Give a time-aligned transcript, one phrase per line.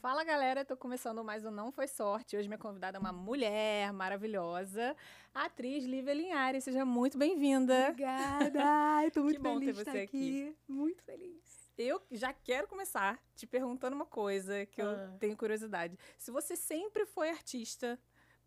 [0.00, 2.34] Fala galera, tô começando mais um Não Foi Sorte.
[2.36, 4.96] Hoje minha convidada é uma mulher maravilhosa,
[5.34, 6.64] a atriz Lívia Linhares.
[6.64, 7.88] Seja muito bem-vinda.
[7.90, 8.60] Obrigada!
[8.64, 10.56] Ai, tô muito Que bom feliz ter de você estar aqui.
[10.66, 11.70] Muito feliz.
[11.76, 15.16] Eu já quero começar te perguntando uma coisa que eu Ah.
[15.20, 15.98] tenho curiosidade.
[16.18, 17.98] Se você sempre foi artista,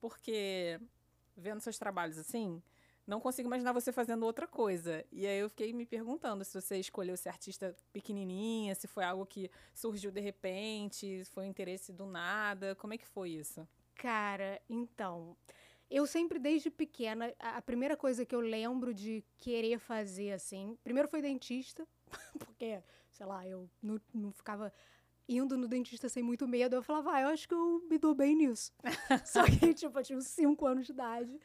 [0.01, 0.79] porque
[1.37, 2.61] vendo seus trabalhos assim,
[3.05, 5.03] não consigo imaginar você fazendo outra coisa.
[5.11, 9.25] E aí eu fiquei me perguntando se você escolheu ser artista pequenininha, se foi algo
[9.25, 12.75] que surgiu de repente, se foi um interesse do nada.
[12.75, 13.67] Como é que foi isso?
[13.95, 15.35] Cara, então,
[15.89, 21.07] eu sempre desde pequena, a primeira coisa que eu lembro de querer fazer assim, primeiro
[21.07, 21.87] foi dentista,
[22.39, 24.73] porque, sei lá, eu não, não ficava
[25.27, 26.75] indo no dentista sem muito medo.
[26.75, 28.71] Eu falava, ah, eu acho que eu me dou bem nisso.
[29.25, 31.39] Só que, tipo, eu tinha uns 5 anos de idade.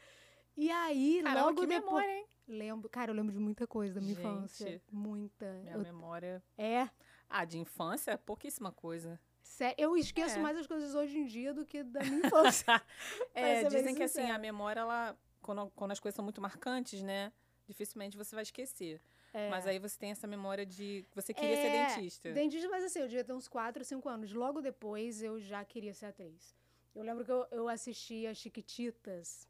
[0.61, 1.85] E aí, Caramba, logo que depois.
[1.85, 2.27] memória, hein?
[2.49, 4.83] Lembro, cara, eu lembro de muita coisa da minha Gente, infância.
[4.91, 5.53] Muita.
[5.63, 6.43] Minha Eu- memória.
[6.57, 6.89] é.
[7.31, 9.21] Ah, de infância, pouquíssima coisa.
[9.43, 10.43] Sério, eu esqueço É.
[10.43, 12.83] mais as coisas hoje em dia do que da minha infância.
[13.35, 17.33] É, dizem que assim, a memória, ela, quando, quando as coisas são muito marcantes, né?
[17.69, 19.01] Dificilmente você vai esquecer.
[19.33, 19.49] É.
[19.51, 22.33] Mas aí você tem essa memória de você queria É, ser dentista.
[22.33, 24.33] Dentista, mas assim, eu devia ter uns 4, 5 anos.
[24.33, 26.57] Logo depois, eu já queria ser atriz.
[26.95, 29.47] Eu lembro que eu, eu assistia Chiquititas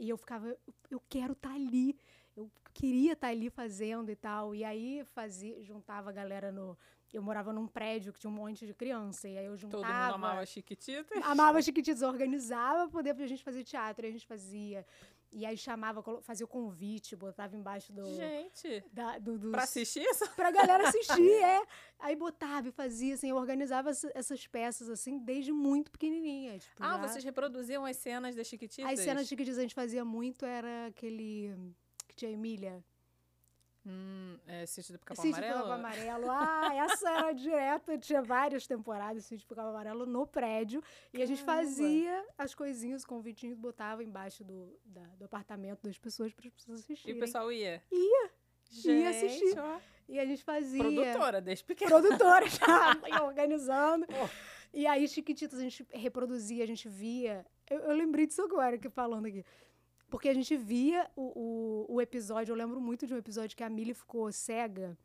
[0.00, 0.56] e eu ficava,
[0.90, 1.94] eu, quero estar ali.
[2.34, 4.54] Eu queria estar ali fazendo e tal.
[4.54, 6.76] E aí fazia, juntava a galera no.
[7.12, 9.28] Eu morava num prédio que tinha um monte de criança.
[9.28, 9.82] E aí eu juntava.
[9.82, 11.14] Todo mundo amava Chiquitita.
[11.24, 14.06] Amava Chiquititas, organizava poder pra gente fazer teatro.
[14.06, 14.86] E a gente fazia.
[15.32, 18.04] E aí chamava, fazia o convite, botava embaixo do.
[18.16, 20.28] Gente, Da, do, dos- pra assistir isso?
[20.30, 21.62] pra galera assistir, é.
[22.00, 26.58] Aí botava e fazia, assim, eu organizava essa- essas peças, assim, desde muito pequenininha.
[26.58, 28.92] Tipo, Ah, já- vocês reproduziam as cenas das Chiquititas?
[28.92, 31.54] As cenas chiquititas a gente fazia muito, era aquele
[32.08, 32.84] que tinha a Emília.
[33.86, 35.72] Hum, é, Sítio do Pica-Pau Sítio do Amarelo?
[35.72, 36.30] Amarelo.
[36.30, 40.82] Ah, essa era direto, tinha várias temporadas, Sítio do Pica-Pau Amarelo no prédio.
[41.14, 41.66] E a gente Caramba.
[41.66, 46.52] fazia as coisinhas, os convitinhos, botava embaixo do, da- do apartamento das pessoas para as
[46.52, 47.16] pessoas E assistirem.
[47.16, 47.82] o pessoal ia?
[47.90, 48.30] Ia.
[48.70, 49.58] Gente, Ia assistir.
[49.58, 50.82] ó, E a gente fazia...
[50.82, 51.90] Produtora, desde pequena.
[51.90, 54.06] produtora já organizando.
[54.10, 54.28] Oh.
[54.72, 57.44] E aí, Chiquititas, a gente reproduzia, a gente via.
[57.68, 59.44] Eu, eu lembrei disso agora que falando aqui.
[60.10, 63.62] Porque a gente via o, o, o episódio, eu lembro muito de um episódio que
[63.62, 64.98] a Millie ficou cega.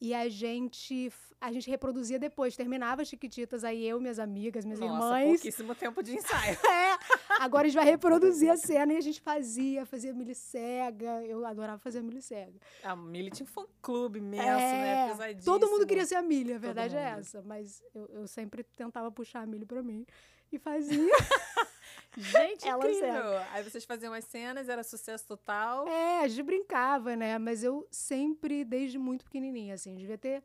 [0.00, 4.94] E a gente, a gente reproduzia depois, terminava Chiquititas, aí eu, minhas amigas, minhas Nossa,
[4.94, 5.40] irmãs.
[5.40, 6.56] pouquíssimo tempo de ensaio.
[6.68, 10.34] É, agora a gente vai reproduzir a cena e a gente fazia, fazia a Millie
[10.34, 11.22] cega.
[11.24, 12.58] Eu adorava fazer a Millie cega.
[12.82, 15.06] A Millie tinha um fã-clube imenso, né?
[15.06, 15.44] É, Pesadíssimo.
[15.44, 17.42] Todo mundo queria ser a Millie, a verdade é essa.
[17.42, 20.06] Mas eu, eu sempre tentava puxar a Millie pra mim.
[20.52, 20.98] E fazia.
[22.16, 23.38] Gente, Ela incrível!
[23.52, 25.86] Aí vocês faziam as cenas, era sucesso total.
[25.86, 27.38] é, a gente brincava, né?
[27.38, 30.42] Mas eu sempre, desde muito pequenininha, assim, devia ter,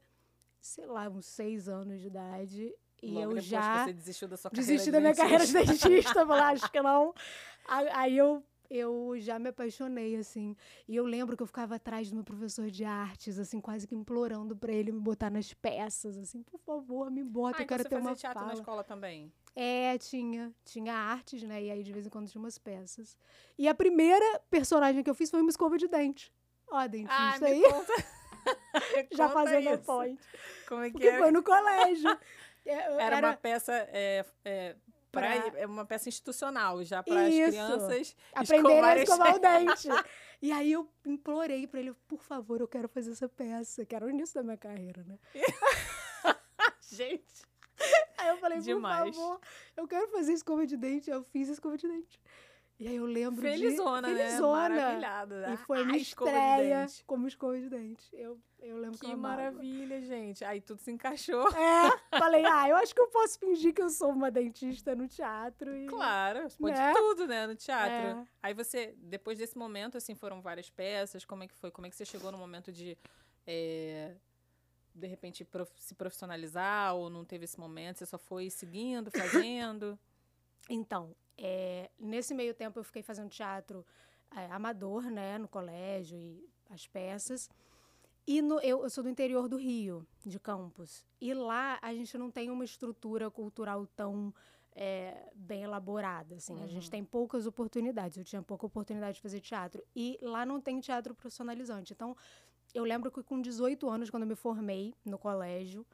[0.62, 2.72] sei lá, uns seis anos de idade.
[3.02, 5.46] E Logo eu já que você desistiu da sua carreira desisti de da minha carreira
[5.46, 6.26] de dentista.
[6.26, 7.14] Falei, "Ah, acho que não.
[7.68, 10.56] Aí eu, eu já me apaixonei, assim.
[10.88, 13.96] E eu lembro que eu ficava atrás do meu professor de artes, assim, quase que
[13.96, 17.68] implorando pra ele me botar nas peças, assim, por favor, me bota, Ah, eu então
[17.78, 19.34] quero você ter fazia uma teatro na escola também?
[19.56, 20.52] É, tinha.
[20.66, 21.62] Tinha artes, né?
[21.62, 23.18] E aí, de vez em quando, tinha umas peças.
[23.58, 26.34] E a primeira personagem que eu fiz foi uma escova de dente.
[26.70, 27.62] Ó, dentista Ah, aí,
[29.12, 29.84] já conta fazendo isso.
[29.84, 30.22] point.
[30.68, 31.18] Como é que Porque era?
[31.20, 32.10] foi no colégio.
[32.66, 34.76] É, eu- Era, uma peça é, é,
[35.12, 39.88] pra, é uma peça institucional, já para as crianças aprender a escovar o dente.
[40.42, 44.06] E aí eu implorei pra ele, por favor, eu quero fazer essa peça, que era
[44.06, 45.18] o início da minha carreira, né?
[46.92, 47.44] Gente,
[48.18, 49.16] Aí eu falei, Demais.
[49.16, 49.40] por favor,
[49.78, 51.10] eu quero fazer escova de dente.
[51.10, 52.20] Eu fiz escova de dente.
[52.80, 54.14] E aí eu lembro felizona, de...
[54.16, 54.26] né?
[54.26, 54.70] Felizona.
[54.70, 55.54] Maravilhada.
[55.54, 57.06] E foi Ah, minha escova de estreia dente.
[57.06, 58.10] como escova de dente.
[58.14, 60.44] Eu, eu lembro que, Que maravilha, gente.
[60.44, 61.48] Aí tudo se encaixou.
[61.56, 65.08] É, falei, ah, eu acho que eu posso fingir que eu sou uma dentista no
[65.08, 65.74] teatro.
[65.74, 65.86] E...
[65.86, 66.94] Claro, pode Né?
[66.94, 68.20] tudo, né, no teatro.
[68.22, 68.26] É.
[68.42, 71.70] Aí você, depois desse momento, assim, foram várias peças, como é que foi?
[71.72, 72.98] Como é que você chegou no momento de,
[73.46, 74.16] é,
[74.94, 77.98] de repente, prof- se profissionalizar ou não teve esse momento?
[78.00, 79.10] Você só foi seguindo,
[79.50, 79.98] fazendo?
[80.70, 83.86] Então, é, nesse meio tempo eu fiquei fazendo teatro
[84.36, 87.50] é, amador, né, no colégio e as peças.
[88.26, 91.06] E no- eu, eu sou do interior do Rio, de Campos.
[91.20, 94.34] E lá a gente não tem uma estrutura cultural tão
[94.76, 96.60] é, bem elaborada, assim.
[96.64, 96.90] A gente Uhum.
[96.90, 98.18] tem poucas oportunidades.
[98.18, 99.84] Eu tinha pouca oportunidade de fazer teatro.
[99.96, 101.94] E lá não tem teatro profissionalizante.
[101.94, 102.18] Então,
[102.74, 105.86] eu lembro que com 18 anos, quando eu me formei no colégio,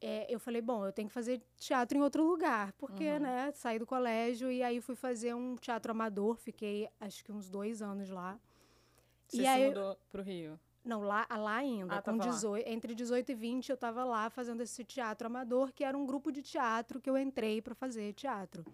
[0.00, 3.18] é, eu falei, bom, eu tenho que fazer teatro em outro lugar, porque, Uhum.
[3.20, 7.48] né, saí do colégio e aí fui fazer um teatro amador, fiquei acho que uns
[7.48, 8.38] dois anos lá.
[9.28, 10.58] Você E se aí- mudou pro Rio?
[10.82, 11.96] Não, lá, lá ainda.
[11.96, 12.30] Ah, com tava lá.
[12.30, 16.06] 18, entre 18 e 20 eu tava lá fazendo esse teatro amador, que era um
[16.06, 18.64] grupo de teatro que eu entrei para fazer teatro.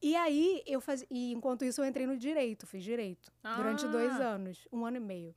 [0.00, 1.06] E aí eu fazia.
[1.10, 3.30] E enquanto isso eu entrei no direito, fiz direito.
[3.56, 4.34] Durante dois Ah.
[4.34, 5.34] anos, um ano e meio.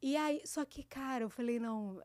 [0.00, 2.00] E aí, só que, cara, eu falei, não,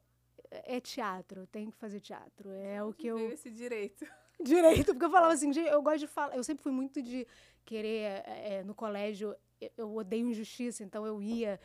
[0.51, 2.49] é teatro, tenho que fazer teatro.
[2.51, 3.31] É o que eu.
[3.31, 4.05] Esse direito.
[4.41, 6.35] Direito, porque eu falava assim, "Gente, eu gosto de falar.
[6.35, 7.25] Eu sempre fui muito de
[7.63, 9.33] querer, é, no colégio,
[9.77, 11.59] eu- odeio injustiça, então eu ia,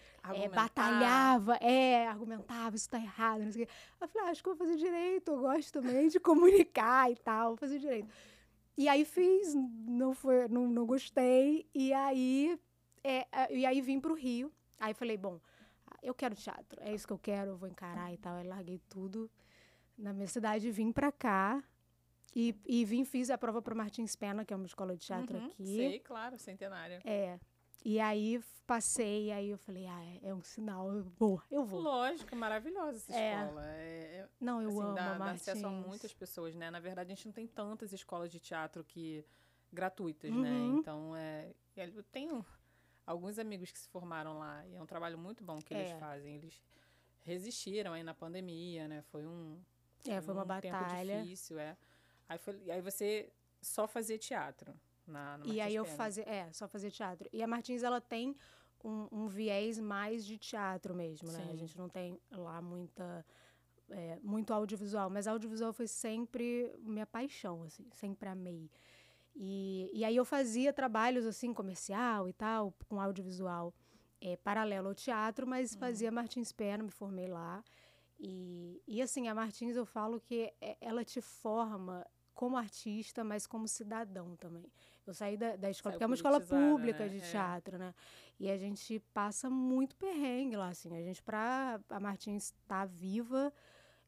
[0.44, 3.72] é, batalhava, é, argumentava, isso tá errado, não sei o quê.
[4.00, 7.16] Eu falei, ah, acho que eu vou fazer direito, eu gosto também de comunicar e
[7.16, 8.08] tal, vou fazer direito.
[8.76, 12.60] E aí fiz, não, foi, não, não gostei, e aí,
[13.02, 14.52] é, e aí vim pro Rio.
[14.78, 15.40] Aí falei, bom,
[16.02, 18.36] eu quero teatro, é isso que eu quero, eu vou encarar e tal.
[18.36, 19.30] Aí larguei tudo
[19.96, 21.62] na minha cidade, vim pra cá.
[22.34, 25.38] E, e vim, fiz a prova para Martins Pena, que é uma escola de teatro
[25.38, 25.76] Uhum, aqui.
[25.76, 27.00] Sei, claro, centenária.
[27.04, 27.40] É.
[27.84, 31.80] E aí passei, aí eu falei, ah, é- é um sinal, eu vou, eu vou.
[31.80, 33.32] Lógico, maravilhosa essa É.
[33.40, 33.64] escola.
[33.66, 36.70] É, é, Não, eu assim, amo dá, a dá acesso a muitas pessoas, né?
[36.70, 39.24] Na verdade, a gente não tem tantas escolas de teatro que
[39.72, 40.50] gratuitas, né?
[40.66, 40.78] Uhum.
[40.78, 42.44] Então, é, eu tenho
[43.08, 45.98] alguns amigos que se formaram lá e é um trabalho muito bom que eles É.
[45.98, 46.34] fazem.
[46.36, 46.62] Eles
[47.24, 49.02] resistiram aí na pandemia, né?
[49.02, 49.58] Foi um
[50.06, 51.22] É, foi uma um tempo batalha.
[51.22, 51.76] difícil, é.
[52.28, 53.32] Aí, foi, aí você
[53.62, 54.74] só fazia teatro
[55.06, 55.96] na, na E aí eu Pena.
[55.96, 57.28] fazia, é, só fazia teatro.
[57.32, 58.36] E a Martins, ela tem
[58.84, 61.44] um, um viés mais de teatro mesmo, né?
[61.48, 61.56] A Sim.
[61.56, 63.24] gente não tem lá muita,
[63.88, 68.70] é, muito audiovisual, mas audiovisual foi sempre minha paixão, assim, sempre amei.
[69.40, 73.72] E, e aí eu fazia trabalhos, assim, comercial e tal, com audiovisual,
[74.20, 75.78] é, paralelo ao teatro, mas Uhum.
[75.78, 77.62] fazia Martins Pena, me formei lá.
[78.18, 82.04] E, e assim, a Martins eu falo que é- ela te forma
[82.34, 84.66] como artista, mas como cidadão também.
[85.06, 87.08] Eu saí da, da escola, Saiu porque é uma escola politizada, pública né?
[87.10, 87.20] de É.
[87.30, 87.94] teatro, né?
[88.40, 90.96] E a gente passa muito perrengue lá, assim.
[90.96, 93.52] A gente, pra a Martins estar viva,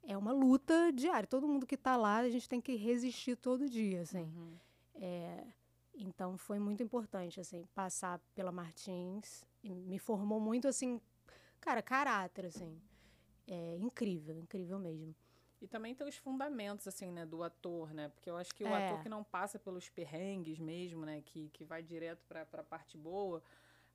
[0.03, 1.27] é uma luta diária.
[1.27, 4.25] Todo mundo que tá lá, a gente tem que resistir todo dia, assim.
[4.25, 4.56] Uhum.
[5.00, 5.47] É,
[5.94, 9.44] então foi muito importante, assim, passar pela Martins.
[9.62, 11.00] E me formou muito, assim,
[11.61, 12.81] cara, caráter, assim.
[13.47, 15.14] É incrível, incrível mesmo.
[15.61, 18.08] E também tem os fundamentos, assim, né, do ator, né?
[18.08, 18.88] Porque eu acho que o É.
[18.88, 21.20] ator que não passa pelos perrengues mesmo, né?
[21.23, 23.43] Que, que vai direto pra, pra parte boa,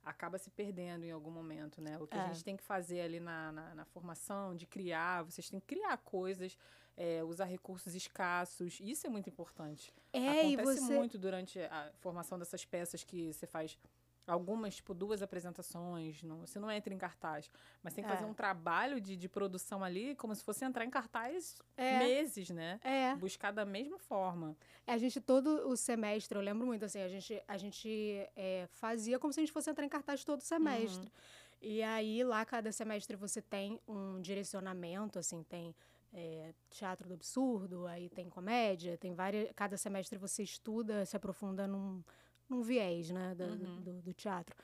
[0.04, 1.98] acaba se perdendo em algum momento, né?
[1.98, 2.28] O que a É.
[2.28, 5.96] gente tem que fazer ali na, na, na formação, de criar, vocês têm que criar
[5.98, 6.56] coisas,
[6.96, 9.92] é, usar recursos escassos, isso é muito importante.
[10.12, 10.94] É, Acontece você.
[10.94, 13.78] muito durante a formação dessas peças que você faz
[14.26, 17.48] algumas, tipo, duas apresentações, não, você não entra em cartaz,
[17.80, 18.26] mas tem que fazer É.
[18.26, 21.98] um trabalho de, de produção ali, como se fosse entrar em cartaz É.
[21.98, 22.80] meses, né?
[22.82, 23.14] É.
[23.14, 24.56] Buscar da mesma forma.
[24.84, 27.88] A gente, todo o semestre, eu lembro muito, assim, a gente, a gente
[28.34, 31.12] é, fazia como se a gente fosse entrar em cartaz todo semestre.
[31.60, 35.72] E aí, lá, cada semestre você tem um direcionamento, assim, tem
[36.16, 39.50] é, teatro do absurdo, aí tem comédia, tem várias...
[39.54, 42.02] Cada semestre você estuda, se aprofunda num,
[42.48, 43.80] num viés, né, do, Uhum.
[43.82, 44.56] do- do teatro.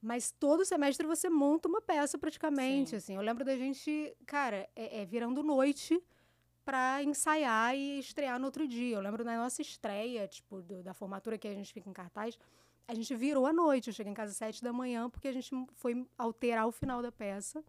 [0.00, 2.96] Mas todo semestre você monta uma peça praticamente, Sim.
[2.96, 3.14] assim.
[3.16, 5.98] Eu lembro da gente, cara, é, é virando noite
[6.64, 8.96] pra ensaiar e estrear no outro dia.
[8.96, 12.38] Eu lembro da nossa estreia, tipo, do- da formatura que a gente fica em cartaz,
[12.86, 13.88] a gente virou à noite.
[13.88, 17.00] Eu cheguei em casa às sete da manhã porque a gente foi alterar o final
[17.00, 17.64] da peça.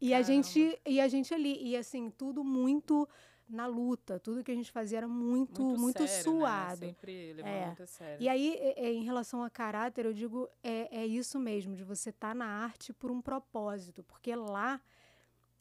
[0.00, 3.08] E a gente e a gente ali e assim, tudo muito
[3.48, 6.80] na luta, tudo que a gente fazia era muito muito, sério, suado.
[6.80, 6.88] Né?
[6.88, 7.66] Sempre levando É.
[7.66, 8.22] muito sério.
[8.22, 11.84] E aí, é- é, em relação a caráter, eu digo, é, é isso mesmo, de
[11.84, 14.02] você estar na arte por um propósito.
[14.02, 14.80] Porque lá,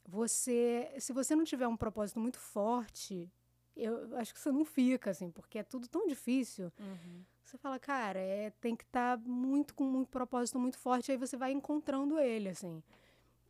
[0.08, 0.92] você.
[1.00, 3.30] Se você não tiver um propósito muito forte,
[3.76, 6.72] eu acho que você não fica, assim, porque é tudo tão difícil.
[6.80, 7.24] Uhum.
[7.44, 11.38] Você fala, cara, é, tem que estar muito com muito propósito muito forte, aí você
[11.38, 12.82] vai encontrando ele, assim.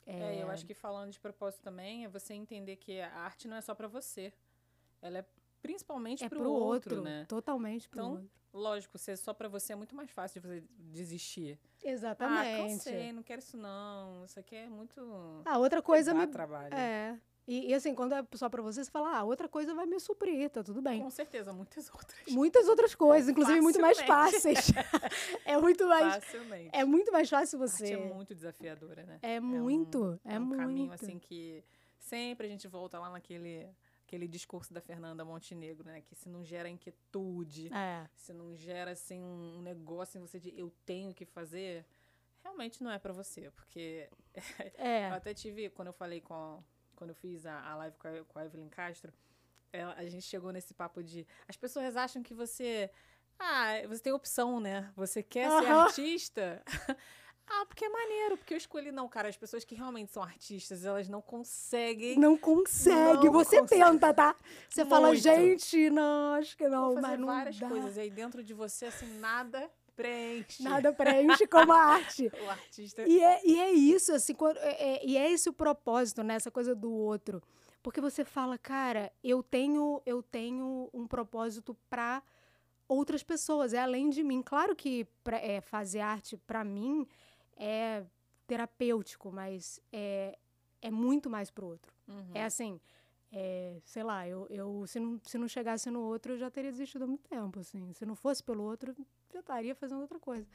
[0.05, 3.57] É, eu acho que falando de propósito também, é você entender que a arte não
[3.57, 4.31] é só pra você.
[5.01, 5.25] Ela é
[5.62, 7.25] principalmente É pro, pro outro, outro, né?
[7.27, 8.29] totalmente pro Então, outro.
[8.53, 11.59] Lógico, ser só pra você é muito mais fácil de você desistir.
[11.83, 12.62] Ah, Exatamente.
[12.69, 14.24] cansei, não quero isso não.
[14.24, 15.41] Isso aqui é muito...
[15.43, 16.25] Ah, outra coisa me.
[16.27, 16.74] trabalho.
[16.74, 17.19] É.
[17.47, 19.99] E, e assim, quando é só pra você, você fala, ah, outra coisa vai me
[19.99, 21.01] suprir, tá tudo bem.
[21.01, 22.27] Com certeza, muitas outras.
[22.29, 24.71] Muitas outras coisas, inclusive muito mais fáceis.
[25.45, 26.15] é muito mais.
[26.25, 26.69] Facilmente.
[26.73, 27.93] É muito mais fácil arte você.
[27.93, 29.19] é muito desafiadora, né?
[29.21, 30.59] É um- muito, é, É um muito.
[30.59, 31.63] caminho, assim, que
[31.99, 33.69] sempre a gente volta lá naquele
[34.07, 36.01] aquele discurso da Fernanda Montenegro, né?
[36.01, 40.53] Que se não gera inquietude, É, se não gera, assim, um negócio em você de
[40.57, 41.85] eu tenho que fazer,
[42.43, 43.49] realmente não é pra você.
[43.51, 44.07] Porque
[44.77, 45.09] eu é.
[45.09, 46.63] até tive, quando eu falei com...
[46.95, 49.13] Quando eu fiz a, a live com a, com a Evelyn Castro,
[49.71, 51.25] ela- a gente chegou nesse papo de...
[51.47, 52.89] As pessoas acham que você...
[53.37, 54.91] Ah, você tem opção, né?
[54.95, 56.63] Você quer ser artista...
[57.47, 60.83] Ah, porque é maneiro, porque eu escolhi, não, cara, as pessoas que realmente são artistas,
[60.83, 62.17] elas não conseguem.
[62.17, 63.25] Não consegue.
[63.25, 63.83] Não você consegue.
[63.83, 64.35] tenta, tá?
[64.67, 65.21] Você fala, Muito.
[65.21, 67.67] gente, não, acho que não, Vou fazer mas não várias dá.
[67.69, 67.97] coisas.
[67.97, 70.61] E aí dentro de você, assim, nada preenche.
[70.63, 72.29] Nada preenche como a arte.
[72.45, 73.03] O artista.
[73.07, 76.35] E é, e é isso, assim, quando- é- é- e é esse o propósito, né?
[76.35, 77.41] Essa coisa do outro.
[77.81, 82.21] Porque você fala, cara, eu tenho, eu tenho um propósito para
[82.87, 84.41] outras pessoas, é além de mim.
[84.41, 87.07] Claro que pra- é, fazer arte, para mim,
[87.57, 88.03] é
[88.47, 90.37] terapêutico, mas é,
[90.81, 91.91] é muito mais pro outro.
[92.07, 92.31] Uhum.
[92.33, 92.79] É assim,
[93.31, 96.71] é, sei lá, eu, eu se, não, se não chegasse no outro, eu já teria
[96.71, 97.91] desistido há muito tempo, assim.
[97.93, 98.95] Se não fosse pelo outro,
[99.41, 100.47] estaria fazendo outra coisa.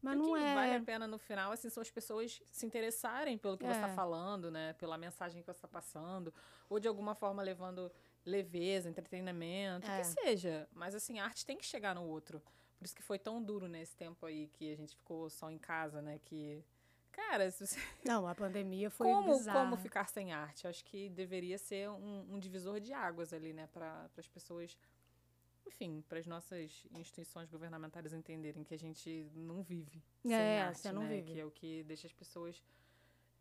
[0.00, 0.54] Mas o não que é...
[0.54, 3.88] vale a pena no final, assim, são as pessoas se interessarem pelo que você está
[3.90, 3.94] É.
[3.94, 4.72] falando, né?
[4.74, 6.34] Pela mensagem que você está passando,
[6.68, 7.90] ou de alguma forma levando
[8.24, 9.98] leveza, entretenimento, o É.
[9.98, 10.68] que seja.
[10.72, 12.42] Mas assim, a arte tem que chegar no outro.
[12.78, 15.58] Por isso que foi tão duro nesse tempo aí que a gente ficou só em
[15.58, 16.18] casa, né?
[16.24, 16.64] Que.
[17.12, 19.60] Cara, se você- Não, a pandemia foi como, bizarra.
[19.60, 20.66] como ficar sem arte?
[20.66, 23.68] Acho que deveria ser um, um divisor de águas ali, né?
[23.72, 24.76] Para as pessoas,
[25.66, 30.78] enfim, para as nossas instituições governamentais entenderem que a gente não vive sem É, arte,
[30.80, 31.08] você não né?
[31.16, 31.32] vive.
[31.32, 32.62] Que é o que deixa as pessoas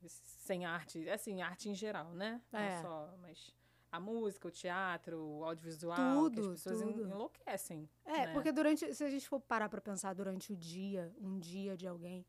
[0.05, 2.41] sem arte, assim, arte em geral, né?
[2.51, 2.75] É.
[2.75, 3.53] Não só, mas
[3.91, 7.01] a música, o teatro, o audiovisual, que Tudo, as pessoas tudo.
[7.03, 7.89] enlouquecem.
[8.05, 8.33] É, né?
[8.33, 11.85] porque durante, se a gente for parar pra pensar durante o dia, um dia de
[11.87, 12.25] alguém,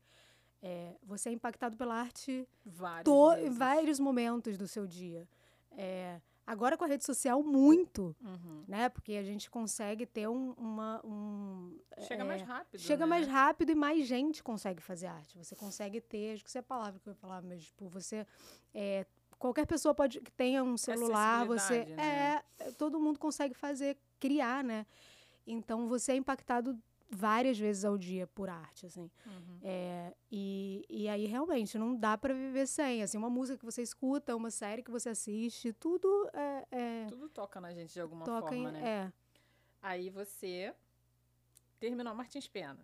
[0.61, 3.57] é, você é impactado pela arte vezes.
[3.57, 5.27] vários momentos do seu dia.
[5.71, 8.63] É, agora com a rede social, muito, Uhum.
[8.67, 8.89] né?
[8.89, 11.01] Porque a gente consegue ter um, uma...
[11.05, 12.79] Um, Chega é, mais rápido.
[12.79, 13.09] Chega né?
[13.09, 15.37] mais rápido e mais gente consegue fazer arte.
[15.37, 17.87] Você consegue ter, acho que isso é a palavra que eu ia falar, mas tipo,
[17.87, 18.25] você.
[18.73, 19.05] é,
[19.39, 21.85] qualquer pessoa pode que tenha um celular, você.
[21.85, 22.41] Né?
[22.59, 24.85] É, todo mundo consegue fazer, criar, né?
[25.45, 26.79] Então você é impactado
[27.13, 29.09] várias vezes ao dia por arte, assim.
[29.25, 29.59] Uhum.
[29.61, 33.01] É, e, e aí realmente não dá pra viver sem.
[33.03, 37.29] Assim, uma música que você escuta, uma série que você assiste, tudo é, é, Tudo
[37.29, 38.71] toca na gente de alguma toca forma, em.
[38.73, 38.87] né?
[38.87, 39.13] É,
[39.81, 40.73] Aí você
[41.79, 42.79] terminou Martins Pena.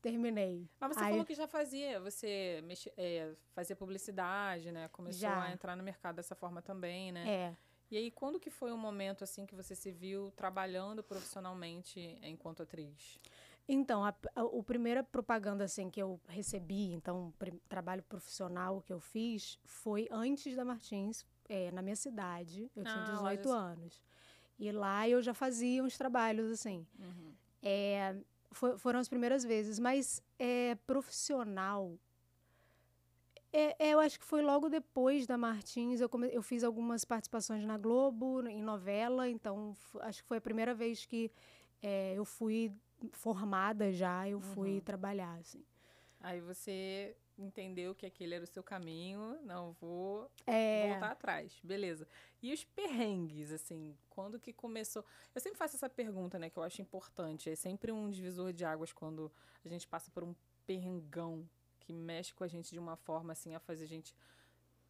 [0.00, 0.68] terminei.
[0.78, 4.88] Mas você Aí- falou que já fazia, você mexe, é, fazia publicidade, né?
[4.88, 5.42] Começou Já.
[5.42, 7.28] a entrar no mercado dessa forma também, né?
[7.28, 7.56] É.
[7.90, 12.62] E aí, quando que foi o momento, assim, que você se viu trabalhando profissionalmente enquanto
[12.62, 13.20] atriz?
[13.68, 17.32] Então, a, a, o primeira propaganda assim que eu recebi, então,
[17.68, 22.70] trabalho profissional que eu fiz, foi antes da Martins, é, na minha cidade.
[22.76, 24.02] Eu tinha Ah, lá 18 já- anos.
[24.58, 26.86] E lá eu já fazia uns trabalhos, assim.
[26.98, 27.32] Uhum.
[27.62, 28.16] É,
[28.52, 31.98] fo- foram as primeiras vezes, mas é, profissional.
[33.52, 36.00] É, é, eu acho que foi logo depois da Martins.
[36.00, 40.40] Eu, come- eu fiz algumas participações na Globo, em novela, então acho que foi a
[40.40, 41.30] primeira vez que
[41.82, 42.72] é, eu fui
[43.12, 44.80] formada já, eu fui Uhum.
[44.80, 45.64] trabalhar, assim.
[46.20, 52.08] Aí você entendeu que aquele era o seu caminho, não vou É, voltar atrás, beleza.
[52.42, 55.04] E os perrengues, assim, quando que começou?
[55.34, 57.50] Eu sempre faço essa pergunta, né, que eu acho importante.
[57.50, 59.30] É sempre um divisor de águas quando
[59.64, 60.34] a gente passa por um
[60.66, 61.48] perrengão
[61.80, 64.14] que mexe com a gente de uma forma, assim, a fazer a gente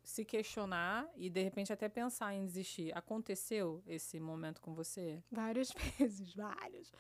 [0.03, 2.97] se questionar e, de repente, até pensar em desistir.
[2.97, 5.23] Aconteceu esse momento com você?
[5.31, 6.93] várias vezes, vários.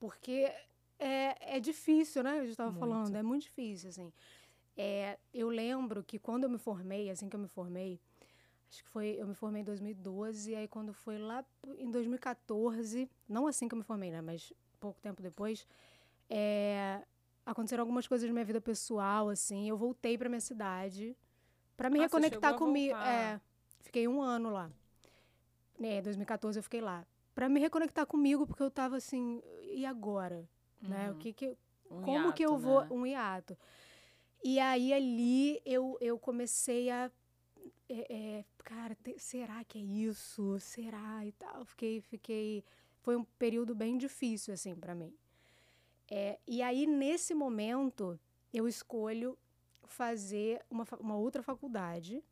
[0.00, 0.50] Porque
[0.98, 2.40] é, é difícil, né?
[2.40, 4.12] Eu já estava falando, é muito difícil, assim.
[4.76, 8.00] É, eu lembro que quando eu me formei, assim que eu me formei,
[8.70, 11.44] acho que foi, eu me formei em 2012, aí quando foi lá
[11.78, 14.22] em 2014, não assim que eu me formei, né?
[14.22, 15.66] Mas pouco tempo depois,
[16.30, 17.02] é,
[17.44, 19.68] aconteceram algumas coisas na minha vida pessoal, assim.
[19.68, 21.14] Eu voltei para minha cidade
[21.76, 22.96] para me Ah, reconectar comigo.
[22.96, 23.38] É,
[23.80, 24.70] fiquei um ano lá.
[25.82, 27.06] É, 2014 eu fiquei lá.
[27.40, 30.46] Pra me reconectar comigo, porque eu tava assim, e agora?
[30.82, 31.06] Né?
[31.10, 31.18] O Uhum.
[31.20, 31.56] que que,
[31.90, 32.80] Um como que eu hiato, vou.
[32.82, 32.86] né?
[32.90, 33.56] Um hiato.
[34.44, 37.10] E aí ali eu, eu comecei a.
[37.88, 40.58] é, é, cara, te- será que é isso?
[40.60, 41.24] Será?
[41.24, 41.64] E tal.
[41.64, 42.62] Fiquei, fiquei.
[43.00, 45.10] Foi um período bem difícil, assim, pra mim.
[46.10, 48.20] É, e aí, nesse momento,
[48.52, 49.38] eu escolho
[49.86, 52.22] fazer uma, uma outra faculdade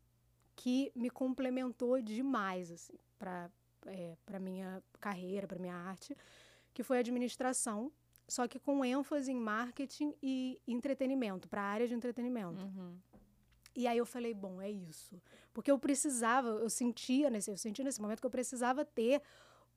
[0.55, 3.49] que me complementou demais, assim, para
[3.87, 6.15] é, para minha carreira, para minha arte,
[6.73, 7.91] que foi administração,
[8.27, 12.63] só que com ênfase em marketing e entretenimento, para a área de entretenimento.
[12.63, 12.97] Uhum.
[13.75, 15.21] E aí eu falei, bom, é isso.
[15.53, 19.21] Porque eu precisava, eu sentia nesse, eu senti nesse momento que eu precisava ter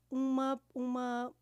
[0.09, 1.33] uma, uma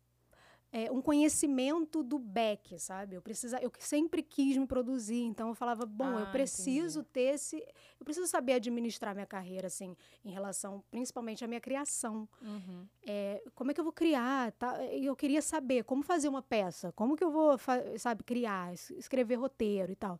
[0.72, 3.16] é, um conhecimento do back, sabe?
[3.16, 7.12] Eu precisa, eu sempre quis me produzir, então eu falava, bom, eu Ah, preciso entendi.
[7.12, 7.56] ter esse,
[8.00, 12.26] eu preciso saber administrar minha carreira assim, em relação principalmente à minha criação.
[12.40, 12.86] Uhum.
[13.04, 14.52] É, como é que eu vou criar?
[14.52, 14.82] Tá?
[14.86, 17.56] Eu queria saber como fazer uma peça, como que eu vou,
[17.98, 20.18] sabe, criar, es- escrever roteiro e tal.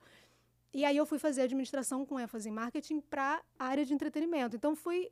[0.74, 4.56] E aí eu fui fazer administração com ênfase em marketing para a área de entretenimento.
[4.56, 5.10] Então foi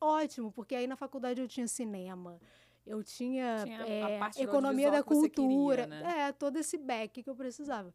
[0.00, 2.40] ótimo, porque aí na faculdade eu tinha cinema,
[2.86, 6.28] eu tinha, Tinha a é, parte do economia da cultura, queria, né?
[6.28, 7.94] é, todo esse back que eu precisava.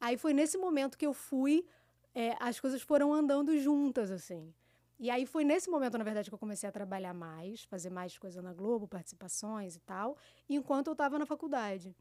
[0.00, 1.66] Aí foi nesse momento que eu fui,
[2.14, 4.52] é, as coisas foram andando juntas, assim.
[4.98, 8.16] E aí foi nesse momento, na verdade, que eu comecei a trabalhar mais, fazer mais
[8.16, 10.16] coisa na Globo, participações e tal,
[10.48, 11.94] enquanto eu estava na faculdade.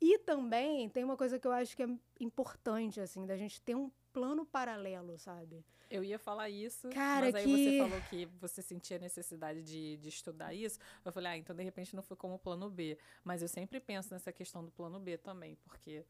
[0.00, 1.88] E também tem uma coisa que eu acho que é
[2.20, 5.62] importante, assim, da gente ter um plano paralelo, sabe?
[5.90, 9.96] Eu ia falar isso, Cara, mas aí que- você falou que você sentia necessidade de,
[9.98, 10.78] de estudar isso.
[11.04, 12.96] Eu falei, ah, então de repente não foi como plano B.
[13.22, 16.04] Mas eu sempre penso nessa questão do plano B também, porque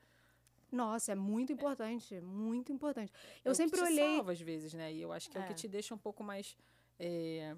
[0.71, 3.13] Nossa, é muito importante, muito importante.
[3.45, 4.17] Eu é o que sempre te olhei.
[4.17, 4.93] salva às vezes, né?
[4.93, 5.47] E eu acho que é, o É.
[5.49, 6.57] que te deixa um pouco mais.
[6.99, 7.57] é,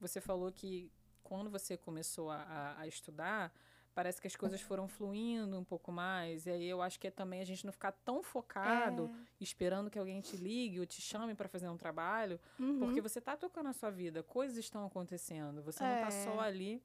[0.00, 0.90] Você falou que
[1.22, 3.52] quando você começou a, a- a estudar,
[3.94, 6.46] parece que as coisas foram fluindo um pouco mais.
[6.46, 9.98] E aí eu acho que é também a gente não ficar tão focado, esperando que
[9.98, 12.78] alguém te ligue ou te chame para fazer um trabalho, Uhum.
[12.78, 15.62] porque você tá tocando a sua vida, coisas estão acontecendo.
[15.62, 16.10] Você não tá É.
[16.10, 16.82] só ali,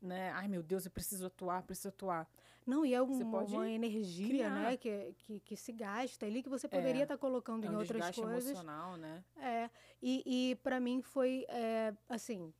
[0.00, 0.30] né?
[0.32, 2.28] Ai, meu Deus, eu preciso atuar, preciso atuar.
[2.66, 4.50] Não, e é Você uma, energia, criar.
[4.50, 7.78] né, que, que, que se gasta ali, que você poderia estar colocando É em um
[7.78, 8.44] outras desgaste coisas.
[8.46, 9.22] emocional, né?
[9.36, 9.70] É,
[10.00, 12.54] e, e para mim foi, é, assim,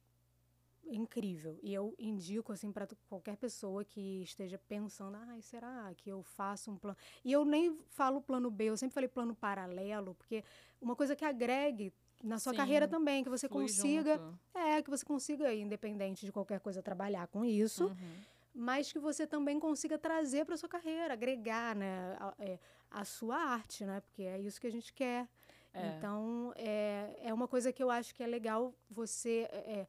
[0.89, 1.59] incrível.
[1.63, 6.71] E eu indico, assim, para qualquer pessoa que esteja pensando, ai, será que eu faço
[6.71, 6.97] um plano?
[7.25, 10.45] E eu nem falo plano B, eu sempre falei plano paralelo, porque
[10.81, 14.39] uma coisa que agregue na sua Sim, carreira também, que você consiga, junto.
[14.55, 18.25] é, que você consiga, independente de qualquer coisa, trabalhar com isso Uhum.
[18.55, 22.59] mas que você também consiga trazer para sua carreira, agregar, né, a, é,
[22.91, 25.29] a sua arte, né, porque é isso que a gente quer.
[25.73, 25.89] É.
[25.89, 29.87] Então, é, é uma coisa que eu acho que é legal você, é, é,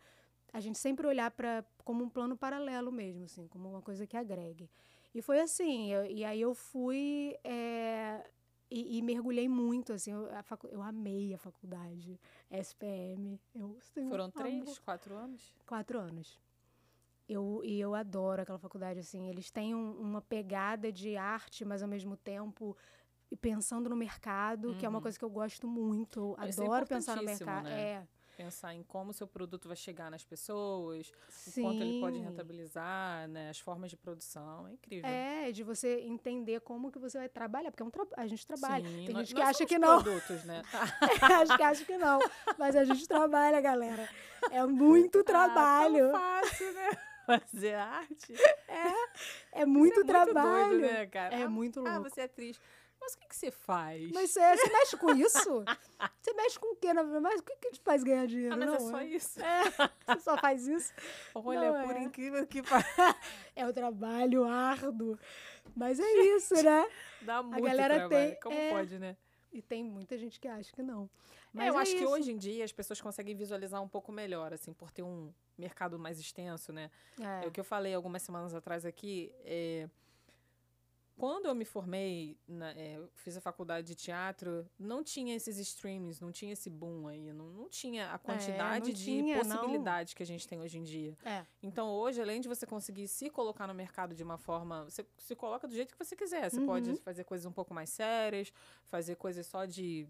[0.56, 4.16] a gente sempre olhar para como um plano paralelo mesmo, assim, como uma coisa que
[4.16, 4.70] agregue.
[5.14, 8.26] E foi assim, eu- e aí eu fui é,
[8.72, 12.18] e, e mergulhei muito, assim, eu, facu- eu amei a faculdade,
[12.50, 13.78] SPM, eu
[14.10, 15.54] Foram três, quatro anos?
[15.68, 16.40] quatro anos.
[17.28, 19.28] Eu, e eu adoro aquela faculdade, assim.
[19.30, 22.78] Eles têm um- uma pegada de arte, mas ao mesmo tempo
[23.42, 25.02] pensando no mercado, que é uma Uhum.
[25.02, 26.20] coisa que eu gosto muito.
[26.20, 27.66] Eu é adoro pensar no mercado.
[27.66, 27.82] né?
[27.82, 28.08] É.
[28.38, 31.62] Pensar em como o seu produto vai chegar nas pessoas, Sim.
[31.62, 33.50] o quanto ele pode rentabilizar, né?
[33.50, 34.68] As formas de produção.
[34.68, 35.10] É incrível.
[35.10, 38.46] É, de você entender como que você vai trabalhar, porque é um tra- a gente
[38.46, 38.86] trabalha.
[38.88, 40.02] Sim, Tem nós- gente que acha que não.
[40.04, 40.62] produtos, né?
[41.48, 42.20] acho que acha que não.
[42.58, 44.08] Mas a gente trabalha, galera.
[44.52, 46.12] É muito trabalho.
[46.16, 46.90] Ah, tão fácil, né?
[47.26, 48.34] Fazer arte.
[49.52, 50.68] é muito Isso é trabalho.
[50.68, 51.36] Muito doido, né, cara?
[51.36, 52.10] É Ah, muito Ah, louco.
[52.10, 52.60] você é atriz.
[53.06, 54.12] Mas o que, que você faz?
[54.12, 55.64] Mas você, você mexe com isso?
[56.22, 56.92] Você mexe com o quê?
[56.92, 58.56] Mas o que, que te faz ganhar dinheiro?
[58.56, 59.40] ah, mas não, é só isso.
[60.08, 60.92] Você só faz isso?
[61.36, 62.02] Olha, Não, por é.
[62.04, 63.16] incrível que pareça,
[63.56, 65.18] É o trabalho árduo.
[65.76, 66.90] Mas é isso, né?
[67.22, 68.10] dá muito galera trabalho.
[68.32, 68.70] tem- Como é.
[68.72, 69.16] pode, né?
[69.54, 71.04] E tem muita gente que acha que não.
[71.06, 71.10] É,
[71.54, 72.10] Mas eu é acho que isso.
[72.12, 75.98] hoje em dia as pessoas conseguem visualizar um pouco melhor, assim, por ter um mercado
[76.00, 76.90] mais extenso, né?
[77.20, 77.48] É, É.
[77.48, 79.32] o que eu falei algumas semanas atrás aqui.
[79.46, 79.88] é,
[81.18, 86.20] Quando eu me formei, na- é, fiz a faculdade de teatro, não tinha esses streamings,
[86.20, 89.58] não tinha esse boom aí, não, não tinha a quantidade de tinha, não.
[89.58, 91.18] possibilidades que a gente tem hoje em dia.
[91.24, 91.46] É.
[91.64, 94.84] Então, hoje, além de você conseguir se colocar no mercado de uma forma.
[94.84, 96.50] Você se coloca do jeito que você quiser.
[96.50, 96.66] Você Uhum.
[96.66, 98.52] pode fazer coisas um pouco mais sérias,
[98.84, 100.06] fazer coisas só de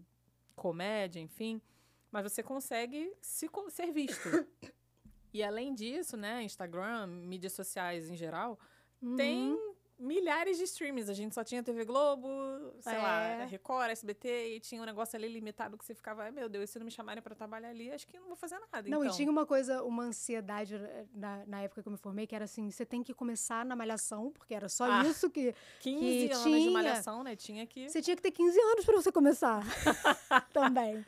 [0.56, 1.60] comédia, enfim.
[2.10, 4.28] Mas você consegue se, ser visto.
[5.32, 8.58] e além disso, né, Instagram, mídias sociais em geral,
[9.02, 9.14] Uhum.
[9.14, 9.65] tem
[9.98, 11.10] milhares de streams.
[11.10, 12.28] A gente só tinha TV Globo,
[12.80, 13.44] sei lá, É.
[13.46, 16.78] Record, SBT, e tinha um negócio ali limitado que você ficava, ai meu Deus, se
[16.78, 18.88] não me chamarem pra trabalhar ali, acho que não vou fazer nada.
[18.88, 19.14] Não, então.
[19.14, 22.34] e tinha uma coisa, uma ansiedade eh, na, na época que eu me formei, que
[22.34, 25.02] era assim, você tem que começar na malhação, porque era só Ah.
[25.06, 25.54] isso que...
[25.80, 26.60] 15 que anos tinha.
[26.60, 27.34] de malhação, né?
[27.36, 27.88] Tinha que.
[27.88, 29.62] Você tinha que ter 15 anos para você começar
[30.52, 31.04] também.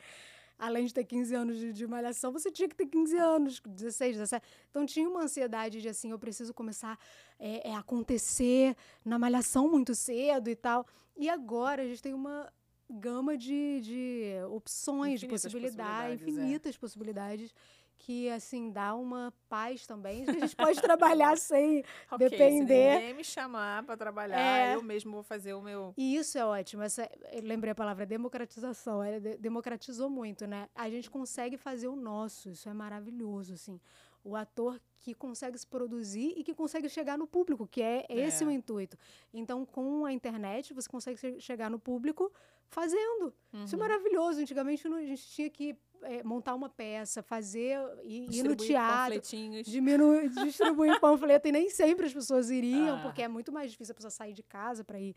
[0.59, 4.17] Além de ter 15 anos de, de malhação, você tinha que ter 15 anos, 16,
[4.17, 4.45] 17.
[4.69, 6.99] Então tinha uma ansiedade de assim, eu preciso começar
[7.39, 10.85] é, é, acontecer na malhação muito cedo e tal.
[11.15, 12.51] E agora a gente tem uma
[12.89, 16.29] gama de, de opções, de Infinitas possibilidades, é.
[16.29, 17.53] infinitas possibilidades,
[17.99, 20.23] que assim dá uma paz também.
[20.27, 22.91] A gente pode trabalhar sem Ok, depender.
[22.93, 24.73] Se ninguém me chamar pra trabalhar, É.
[24.75, 25.93] eu mesmo vou fazer o meu.
[25.97, 26.81] E isso é ótimo.
[26.81, 27.07] Essa,
[27.43, 29.03] lembrei a palavra democratização.
[29.03, 30.67] Ela de- democratizou muito, né?
[30.73, 32.49] A gente consegue fazer o nosso.
[32.49, 33.79] Isso é maravilhoso, assim.
[34.23, 38.43] O ator que consegue se produzir e que consegue chegar no público, que é esse
[38.43, 38.47] É.
[38.47, 38.97] o intuito.
[39.33, 42.31] Então, com a internet, você consegue che- chegar no público
[42.67, 43.33] fazendo.
[43.65, 43.79] Isso é Uhum.
[43.79, 44.41] maravilhoso.
[44.41, 49.15] Antigamente, a gente tinha que é, montar uma peça, fazer, ir, ir no Distribuir teatro,
[49.15, 49.67] panfletinhos.
[49.67, 53.01] diminu- distribuir panfleto e nem sempre as pessoas iriam, Ah.
[53.03, 55.13] porque é muito mais difícil a pessoa sair de casa para ir.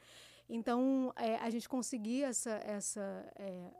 [0.48, 3.00] Então, é, a gente conseguir essa, essa
[3.36, 3.70] é,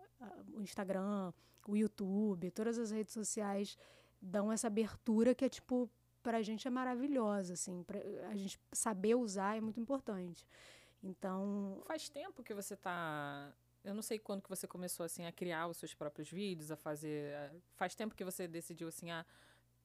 [0.55, 1.33] o Instagram,
[1.67, 3.77] o YouTube, todas as redes sociais
[4.23, 5.91] dão essa abertura que é tipo
[6.23, 7.99] pra gente é maravilhosa, assim, pra,
[8.31, 10.47] a gente saber usar é muito importante.
[11.03, 13.53] Então, Faz tempo que você tá.
[13.83, 16.77] Eu não sei quando que você começou assim a criar os seus próprios vídeos, a
[16.77, 17.35] fazer.
[17.35, 19.27] a- Faz tempo que você decidiu assim a.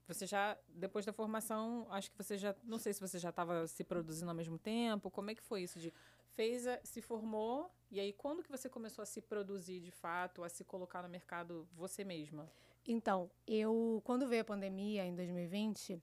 [0.07, 2.55] Você já, depois da formação, acho que você já.
[2.63, 5.09] Não sei se você já estava se produzindo ao mesmo tempo.
[5.09, 5.79] Como é que foi isso?
[5.79, 5.91] De
[6.35, 10.43] fez, a- se formou, e aí quando que você começou a se produzir de fato,
[10.43, 12.47] a se colocar no mercado você mesma?
[12.87, 16.01] Então, eu, quando veio a pandemia em 2020,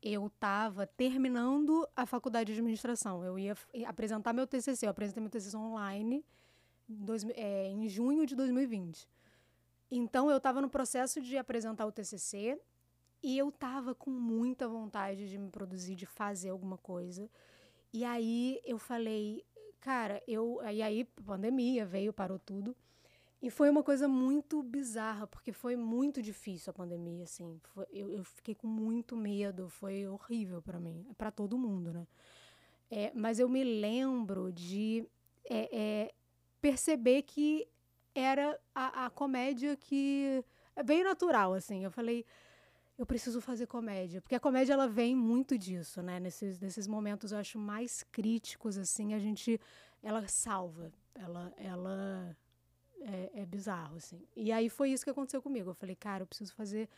[0.00, 3.24] eu estava terminando a faculdade de administração.
[3.24, 4.86] Eu ia f- apresentar meu TCC.
[4.86, 6.24] Eu apresentei meu TCC online
[6.88, 9.08] dois, é, em junho de 2020.
[9.90, 12.56] Então, eu estava no processo de apresentar o TCC
[13.22, 17.28] e eu estava com muita vontade de me produzir, de fazer alguma coisa.
[17.92, 19.44] E aí eu falei,
[19.80, 20.60] cara, eu.
[20.72, 22.74] E aí, pandemia veio, parou tudo.
[23.42, 27.58] E foi uma coisa muito bizarra, porque foi muito difícil a pandemia, assim.
[27.74, 32.06] Foi- eu, eu fiquei com muito medo, foi horrível para mim, para todo mundo, né?
[32.90, 35.06] É, mas eu me lembro de
[35.48, 36.14] é, é,
[36.60, 37.66] perceber que
[38.14, 40.44] era a, a comédia que
[40.84, 41.84] veio natural, assim.
[41.84, 42.26] Eu falei,
[42.98, 46.20] eu preciso fazer comédia, porque a comédia ela vem muito disso, né?
[46.20, 49.58] Nesses, nesses momentos eu acho mais críticos, assim, a gente,
[50.02, 52.36] ela salva, ela, ela
[53.00, 54.22] é, é bizarro, assim.
[54.36, 55.70] E aí foi isso que aconteceu comigo.
[55.70, 56.88] Eu falei, cara, eu preciso fazer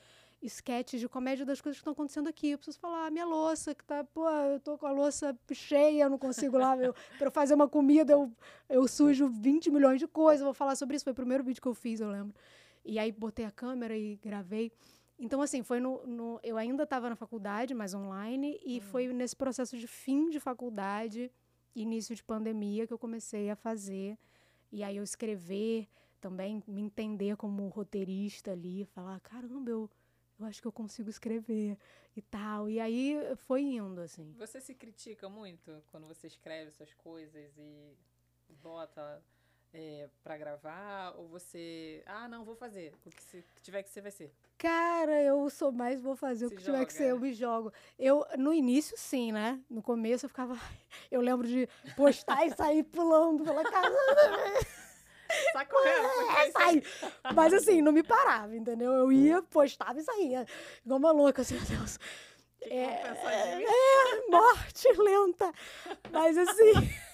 [0.43, 2.51] sketches de comédia das coisas que estão acontecendo aqui.
[2.51, 6.05] Eu preciso falar, "Ah, minha louça, que tá, pô, eu tô com a louça cheia,
[6.05, 8.31] eu não consigo lá, eu, pra fazer uma comida, eu,
[8.69, 11.05] eu sujo 20 milhões de coisas, eu vou falar sobre isso.
[11.05, 12.35] Foi o primeiro vídeo que eu fiz, eu lembro.
[12.85, 14.73] E aí botei a câmera e gravei.
[15.19, 16.05] Então, assim, foi no.
[16.05, 20.41] no- eu ainda estava na faculdade, mas online, e foi nesse processo de fim de
[20.41, 21.31] faculdade,
[21.77, 24.19] início de pandemia, que eu comecei a fazer.
[24.73, 25.87] E aí eu escrever
[26.21, 29.91] também, me entender como roteirista ali, falar, caramba, eu,
[30.41, 31.77] eu acho que eu consigo escrever
[32.17, 32.71] e tal.
[32.71, 34.33] E aí foi indo, assim.
[34.39, 37.95] Você se critica muito quando você escreve suas coisas e
[38.63, 39.23] bota
[39.75, 41.15] é, para gravar?
[41.17, 42.03] Ou você.
[42.07, 42.93] Ah, não, vou fazer.
[43.07, 44.33] O que, se- que tiver que ser, vai ser.
[44.59, 47.21] Cara, eu sou mais, vou fazer Se o que tiver que joga, ser, eu é.
[47.21, 47.73] me jogo.
[47.99, 49.61] Eu, no início, sim, né?
[49.69, 50.55] No começo eu ficava.
[51.11, 53.97] Eu lembro de postar e sair pulando pela casa.
[55.53, 56.09] Sai correndo,
[56.39, 56.83] É, sai.
[57.35, 58.93] Mas assim, não me parava, entendeu?
[58.93, 60.47] Eu ia, postava e saía.
[60.85, 61.97] Igual uma louca, assim, meu Deus.
[62.61, 62.75] que mim?
[62.75, 65.53] É, morte lenta.
[66.11, 66.73] Mas assim.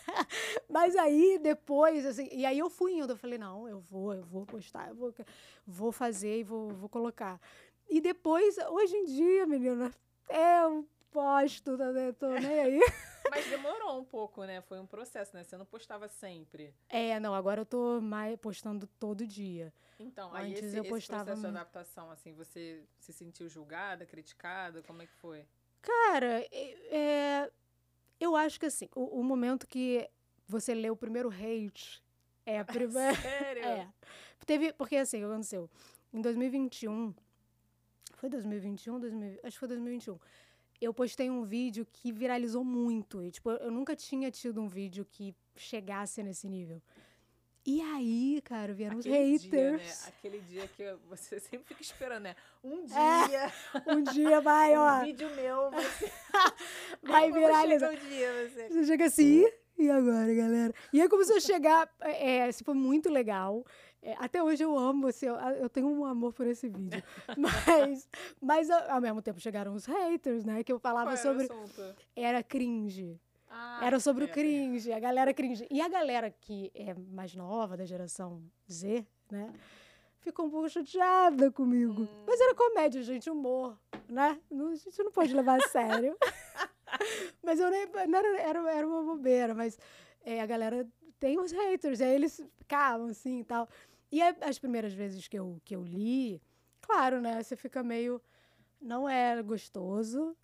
[0.68, 2.28] Mas aí, depois, assim.
[2.32, 3.12] E aí eu fui indo.
[3.12, 5.14] Eu falei, não, eu vou, eu vou postar, eu vou,
[5.66, 7.40] vou fazer e vou, vou colocar.
[7.88, 9.92] E depois, hoje em dia, menina,
[10.28, 12.12] eu posto, tá, né?
[12.12, 12.80] tô nem aí.
[13.30, 14.60] Mas demorou um pouco, né?
[14.62, 15.44] Foi um processo, né?
[15.44, 16.74] Você não postava sempre.
[16.88, 19.72] É, não, agora eu tô mais postando todo dia.
[19.98, 24.06] Então, aí Antes esse, eu esse postava processo de adaptação, assim, você se sentiu julgada,
[24.06, 24.82] criticada?
[24.82, 25.46] Como é que foi?
[25.82, 27.52] Cara, é, é,
[28.20, 30.08] eu acho que assim, o, o momento que
[30.46, 32.02] você lê o primeiro hate
[32.44, 33.14] é a primeira.
[33.20, 33.64] Sério?
[33.64, 33.88] É.
[34.46, 35.70] Teve, porque assim, o que aconteceu?
[36.12, 37.14] Em 2021,
[38.14, 40.18] foi 2021, 2000, acho que foi 2021.
[40.80, 43.22] Eu postei um vídeo que viralizou muito.
[43.22, 46.80] E, tipo, eu nunca tinha tido um vídeo que chegasse nesse nível.
[47.66, 49.76] E aí, cara, vieram os Aquele dia, né?
[49.76, 50.08] haters.
[50.08, 52.36] Aquele dia que você sempre fica esperando, né?
[52.64, 53.52] Um É, dia,
[53.94, 56.10] Um dia vai, um ó, vídeo meu, você...
[57.02, 57.92] vai viralizar.
[57.92, 58.68] o dia, você...
[58.68, 60.74] Você chega assim, "Ih, e agora, galera?
[60.92, 63.64] E aí começou a chegar, é, assim, foi muito legal.
[64.00, 67.02] É, até hoje eu amo, assim, eu, eu tenho um amor por esse vídeo.
[67.36, 68.08] Mas,
[68.40, 70.62] mas ao mesmo tempo chegaram os haters, né?
[70.62, 71.48] Que eu falava Qual sobre.
[72.16, 73.20] Era cringe.
[73.60, 74.30] Ah, Era sobre o é.
[74.30, 75.66] cringe, a galera cringe.
[75.68, 78.40] E a galera que é mais nova, da geração
[78.70, 79.52] Z, né?
[80.20, 82.02] Ficou um pouco chateada comigo.
[82.02, 82.24] Hum.
[82.24, 83.76] Mas era comédia, gente, humor,
[84.08, 84.40] né?
[84.48, 86.16] Não- a gente não pode levar a sério.
[87.42, 87.86] mas eu nem.
[88.06, 89.76] Não era, era, era uma bobeira, mas
[90.22, 90.86] é, a galera
[91.18, 93.68] tem os haters, aí eles ficavam assim e tal.
[94.12, 96.40] E aí, as primeiras vezes que eu, que eu li,
[96.80, 97.42] claro, né?
[97.42, 98.22] Você fica meio.
[98.80, 100.36] Não é gostoso.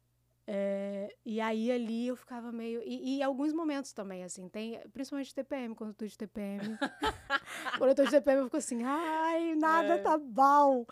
[0.46, 2.82] É, e aí ali eu ficava meio.
[2.84, 4.78] E, e alguns momentos também, assim, tem.
[4.92, 6.76] Principalmente TPM, quando eu tô de TPM.
[7.78, 9.98] quando eu tô de TPM, eu fico assim, ai, nada É.
[9.98, 10.84] tá bom.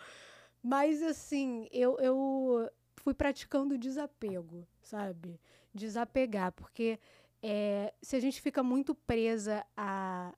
[0.61, 5.39] Mas assim, eu, eu fui praticando desapego, sabe?
[5.73, 6.99] Desapegar, porque
[7.41, 10.33] é, se a gente fica muito presa a.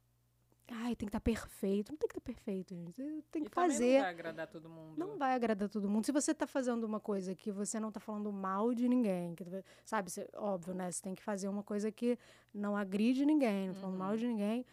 [0.72, 1.92] Ai, tem que estar perfeito.
[1.92, 3.02] Não tem que estar perfeito, gente.
[3.32, 3.94] Tem que E fazer.
[3.98, 4.98] Não vai agradar todo mundo.
[4.98, 6.06] Não vai agradar todo mundo.
[6.06, 9.46] Se você tá fazendo uma coisa que você não tá falando mal de ninguém, que,
[9.86, 10.92] sabe, você- óbvio, né?
[10.92, 12.18] Você tem que fazer uma coisa que
[12.54, 14.66] não agride ninguém, não falando mal de ninguém.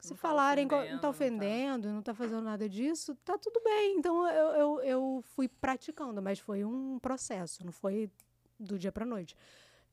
[0.00, 0.10] Se Uhum.
[0.10, 3.98] Não tá falarem, tá não tá- ofendendo, não tá fazendo nada disso, tá tudo bem.
[3.98, 8.10] Então eu, eu, eu fui praticando, mas foi um processo, não foi
[8.58, 9.36] do dia pra noite.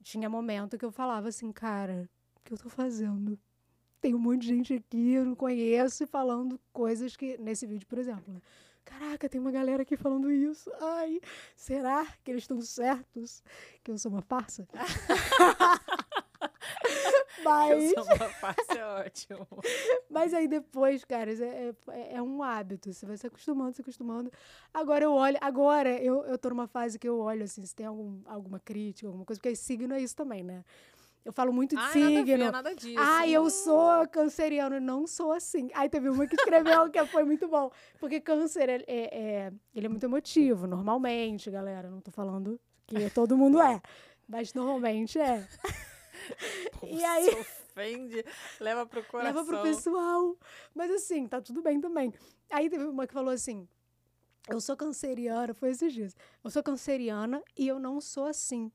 [0.02, 3.38] Tinha momento que eu falava assim, cara, o que eu tô fazendo?
[4.00, 7.38] Tem um monte de gente aqui, eu não conheço, e falando coisas que.
[7.38, 8.42] Nesse vídeo, por exemplo, né?
[8.86, 10.72] Caraca, tem uma galera aqui falando isso.
[10.80, 11.20] Ai,
[11.56, 13.44] será que eles estão certos
[13.84, 14.66] que eu sou uma farsa?
[17.44, 19.48] Mas, Eu sou uma face é ótimo.
[20.10, 22.92] mas aí depois, cara, é, é, é um hábito.
[22.92, 24.32] Você vai se acostumando, se acostumando.
[24.74, 27.86] Agora eu olho, agora eu, eu tô numa fase que eu olho assim, se tem
[27.86, 30.64] algum, alguma crítica, alguma coisa, porque signo é isso também, né?
[31.28, 32.10] Eu falo muito de Ai, signo.
[32.10, 32.96] nada a ver, nada disso.
[32.98, 35.70] Ah, eu sou canceriano, não sou assim.
[35.74, 37.70] Aí teve uma que escreveu que foi muito bom.
[38.00, 41.90] Porque câncer, é, é- é- ele é muito emotivo, normalmente, galera.
[41.90, 43.82] Não tô falando que todo mundo é.
[44.26, 45.46] Mas normalmente é.
[46.80, 48.26] Pô, e aí- Se ofende,
[48.62, 49.36] leva pro coração.
[49.36, 50.34] Leva pro pessoal.
[50.74, 52.14] Mas assim, tá tudo bem também.
[52.50, 53.68] Aí teve uma que falou assim:
[54.48, 56.16] Eu sou canceriana, foi esses dias.
[56.42, 58.72] Eu sou canceriana e eu não sou assim.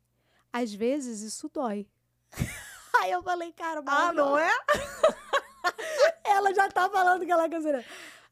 [0.52, 1.88] Às vezes isso dói.
[3.00, 4.50] Aí eu falei, cara, Ah, mas não é?
[6.24, 7.84] Ela já tá falando que ela é canceriana.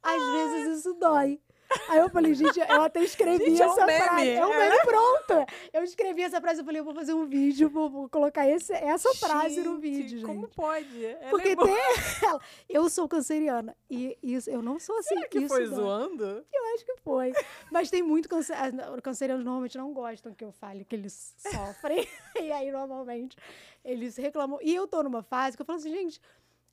[0.02, 1.40] Às vezes isso dói.
[1.88, 4.04] Aí eu falei, gente, eu até escrevi Gente, é um essa meme.
[4.04, 4.30] frase.
[4.30, 5.46] É um meme pronto.
[5.72, 8.72] Eu escrevi essa frase, eu falei, eu vou fazer um vídeo, vou, vou colocar esse,
[8.72, 10.26] essa frase no Gente, vídeo, gente.
[10.26, 11.04] Como pode?
[11.04, 11.76] Ela Porque é tem
[12.22, 12.40] ela.
[12.68, 13.76] Eu sou canceriana.
[13.88, 15.14] E isso, eu não sou assim.
[15.14, 15.74] Será que isso foi dói.
[15.76, 16.44] zoando?
[16.52, 17.32] Eu acho que foi.
[17.70, 18.56] Mas tem muito câncer.
[18.94, 22.06] Os cancerianos normalmente não gostam que eu fale que eles sofrem.
[22.40, 23.36] e aí, normalmente,
[23.84, 24.58] eles reclamam.
[24.62, 26.20] E eu tô numa fase que eu falo assim, gente,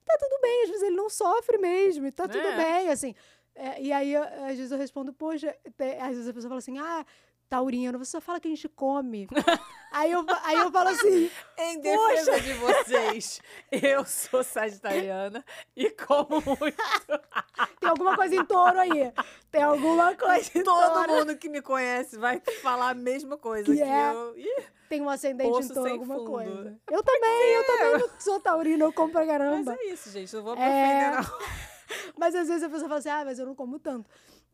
[0.06, 0.64] tá tudo bem.
[0.64, 2.06] Às vezes ele não sofre mesmo.
[2.08, 2.58] E tá tudo É.
[2.58, 3.14] bem, assim.
[3.60, 5.56] É, e aí, eu- às vezes eu respondo, poxa,
[6.00, 7.04] às vezes a pessoa fala assim, ah,
[7.50, 9.28] taurino, você só fala que a gente come.
[9.92, 13.42] aí, eu, aí eu falo assim, Em defesa de vocês,
[13.72, 15.44] eu sou sagitariana
[15.76, 16.78] e como muito.
[17.80, 19.12] tem alguma coisa em touro aí.
[19.50, 21.14] Tem alguma coisa em Todo touro.
[21.14, 24.12] mundo que me conhece vai falar a mesma coisa Que que, é.
[24.14, 24.38] eu.
[24.38, 26.30] Ih, Tem um ascendente em touro, alguma fundo.
[26.32, 26.80] coisa.
[26.92, 29.74] Eu também, eu também não sou taurina, eu como pra mas caramba.
[29.80, 30.36] é isso, gente.
[30.36, 31.12] Não vou me É.
[31.20, 31.77] ofender, não.
[32.18, 34.10] Mas às vezes a pessoa fala assim, ah, mas eu não como tanto.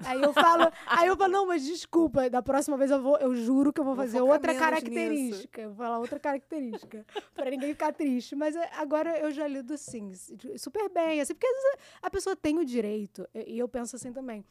[0.05, 3.35] Aí eu falo, aí eu falo, não, mas desculpa, da próxima vez eu vou, eu
[3.35, 5.61] juro que eu vou Vou fazer focar outra característica.
[5.61, 7.05] Eu vou falar outra característica.
[7.33, 8.35] pra ninguém ficar triste.
[8.35, 10.11] Mas é, agora eu já lido assim,
[10.57, 14.11] super bem, assim, porque às vezes a pessoa tem o direito, e eu penso assim
[14.11, 14.43] também.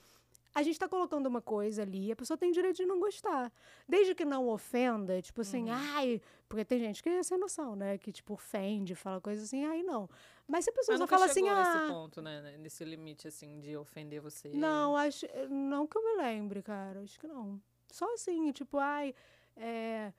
[0.54, 3.50] A gente tá colocando uma coisa ali, a pessoa tem direito de não gostar.
[3.88, 5.76] Desde que não ofenda, tipo assim, Uhum.
[5.96, 6.20] ai.
[6.46, 7.96] Porque tem gente que é sem noção, né?
[7.96, 10.10] Que, tipo, ofende, fala coisa assim, ai não.
[10.52, 11.64] Mas se a pessoa Mas só fala assim, ah.
[11.64, 12.56] nesse ponto, né?
[12.58, 14.50] Nesse limite, assim, de ofender você.
[14.50, 15.24] Não, acho.
[15.48, 17.00] Não que eu me lembre, cara.
[17.00, 17.58] Acho que não.
[17.90, 19.14] Só assim, tipo, ai.
[19.56, 20.12] É,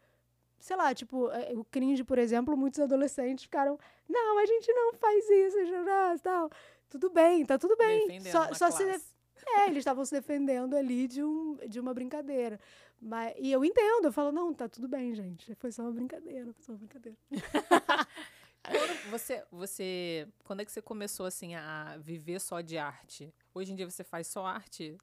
[0.58, 3.78] sei lá, tipo, é, o cringe, por exemplo, muitos adolescentes ficaram.
[4.10, 6.50] Não, a gente não faz isso, Jonas, tal.
[6.89, 8.08] Tudo bem, tá tudo bem.
[8.08, 8.84] Defendendo Só, só se.
[8.84, 9.13] classe.
[9.46, 12.60] É, eles estavam se defendendo ali de, um, de uma brincadeira.
[13.00, 15.54] Mas, e eu entendo, eu falo, não, tá tudo bem, gente.
[15.56, 17.17] Foi só uma brincadeira, foi só uma brincadeira.
[18.63, 20.28] Quando você, você.
[20.43, 23.34] Quando é que você começou, assim, a viver só de arte?
[23.54, 24.97] Hoje em dia você faz só arte?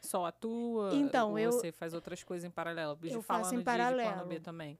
[0.00, 0.90] Só atua?
[0.94, 2.96] Então, ou eu- Você faz outras coisas em paralelo?
[2.96, 4.26] De eu falando faço em de- De, paralelo.
[4.28, 4.78] B também.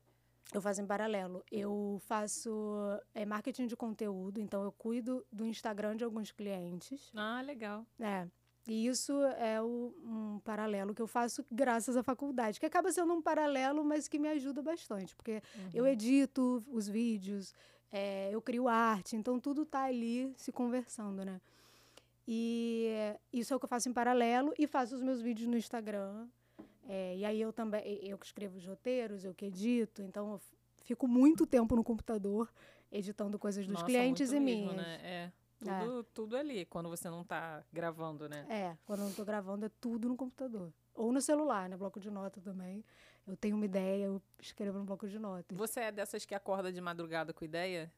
[0.53, 1.45] Eu faço em paralelo.
[1.51, 2.51] Eu faço
[3.15, 7.11] é, marketing de conteúdo, então eu cuido do Instagram de alguns clientes.
[7.15, 7.85] Ah, legal.
[8.01, 8.27] É.
[8.67, 13.13] E isso é o- um paralelo que eu faço graças à faculdade, que acaba sendo
[13.13, 17.55] um paralelo, mas que me ajuda bastante, porque eu edito os vídeos,
[17.93, 21.41] é, eu crio arte, então tudo tá ali se conversando, né?
[22.27, 22.89] E
[23.33, 26.29] isso é o que eu faço em paralelo e faço os meus vídeos no Instagram.
[26.89, 30.41] É, e aí eu também, eu que escrevo os roteiros, eu que edito, então eu
[30.85, 32.53] fico muito tempo no computador
[32.91, 34.77] editando coisas dos Nossa, clientes e mesmo, minhas.
[34.77, 35.01] Né?
[35.03, 35.33] É.
[35.61, 38.47] Tudo, tudo ali, quando você não tá gravando, né?
[38.49, 40.73] É, quando eu não tô gravando é tudo no computador.
[40.95, 41.77] Ou no celular, né?
[41.77, 42.83] Bloco de nota também.
[43.27, 45.57] Eu tenho uma ideia, eu escrevo no bloco de notas.
[45.57, 47.93] Você é dessas que acorda de madrugada com ideia?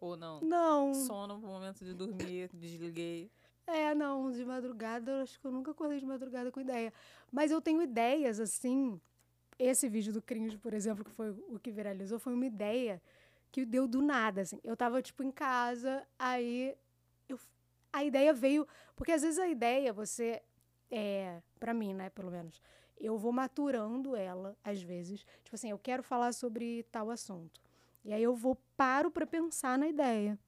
[0.00, 0.40] Ou não?
[0.40, 3.30] Não, Sono no momento de dormir, desliguei.
[3.66, 6.92] é, não, de madrugada, eu acho que eu nunca acordei de madrugada com ideia.
[7.30, 9.00] Mas eu tenho ideias, assim.
[9.58, 13.00] Esse vídeo do cringe, por exemplo, que foi o que viralizou, foi uma ideia
[13.52, 14.58] que deu do nada, assim.
[14.64, 16.74] Eu tava, tipo, em casa, aí
[17.28, 17.38] eu,
[17.92, 18.66] a ideia veio.
[18.96, 20.42] Porque às vezes a ideia, você.
[20.94, 22.60] É, pra mim, né, pelo menos.
[23.00, 25.24] eu vou maturando ela, às vezes.
[25.42, 27.60] Tipo assim, eu quero falar sobre tal assunto.
[28.04, 30.38] E aí eu vou, paro para pensar na ideia.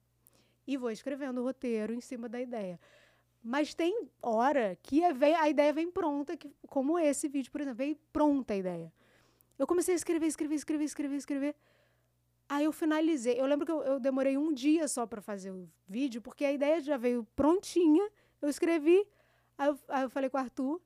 [0.67, 2.79] E vou escrevendo o roteiro em cima da ideia.
[3.43, 7.97] Mas tem hora que é, a ideia vem pronta, como esse vídeo, por exemplo, veio
[8.13, 8.93] pronta a ideia.
[9.57, 11.55] Eu comecei a escrever, escrever, escrever, escrever, escrever.
[12.47, 13.39] Aí eu finalizei.
[13.39, 16.51] Eu lembro que eu, eu demorei um dia só para fazer o vídeo, porque a
[16.51, 18.07] ideia já veio prontinha.
[18.41, 19.05] Eu escrevi.
[19.57, 20.81] Aí eu, aí eu falei com o Arthur,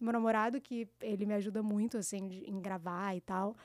[0.00, 3.56] meu namorado, que ele me ajuda muito, assim, de, em gravar e tal.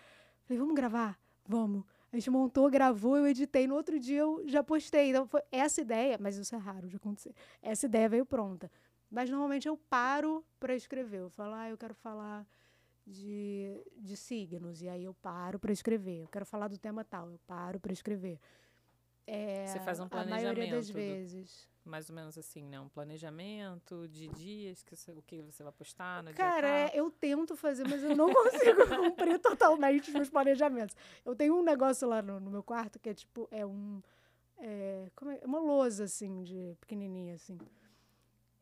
[0.45, 1.19] Falei, vamos gravar?
[1.47, 1.83] Vamos.
[2.11, 3.67] A gente montou, gravou, eu editei.
[3.67, 5.09] No outro dia eu já postei.
[5.11, 7.33] Então, foi essa ideia, mas isso é raro de acontecer.
[7.61, 8.69] Essa ideia veio pronta.
[9.11, 11.19] Mas normalmente eu paro para escrever.
[11.21, 12.45] Eu falo, ah, eu quero falar
[13.05, 14.81] de, de signos.
[14.81, 16.21] E aí eu paro para escrever.
[16.21, 17.29] Eu quero falar do tema tal.
[17.31, 18.39] Eu paro para escrever.
[19.25, 20.41] É, Você faz um planejamento.
[20.47, 21.67] A maioria das do- vezes.
[21.85, 22.79] Mais ou menos assim, né?
[22.79, 26.87] Um planejamento de dias, que você- o que você vai postar no Cara, dia é,
[26.89, 26.97] tal.
[26.97, 30.95] eu tento fazer, mas eu não consigo cumprir totalmente os meus planejamentos.
[31.25, 34.01] Eu tenho um negócio lá no, no meu quarto que é tipo, é um.
[34.57, 35.39] É, como é?
[35.45, 37.57] Uma lousa, assim, de pequenininha, assim.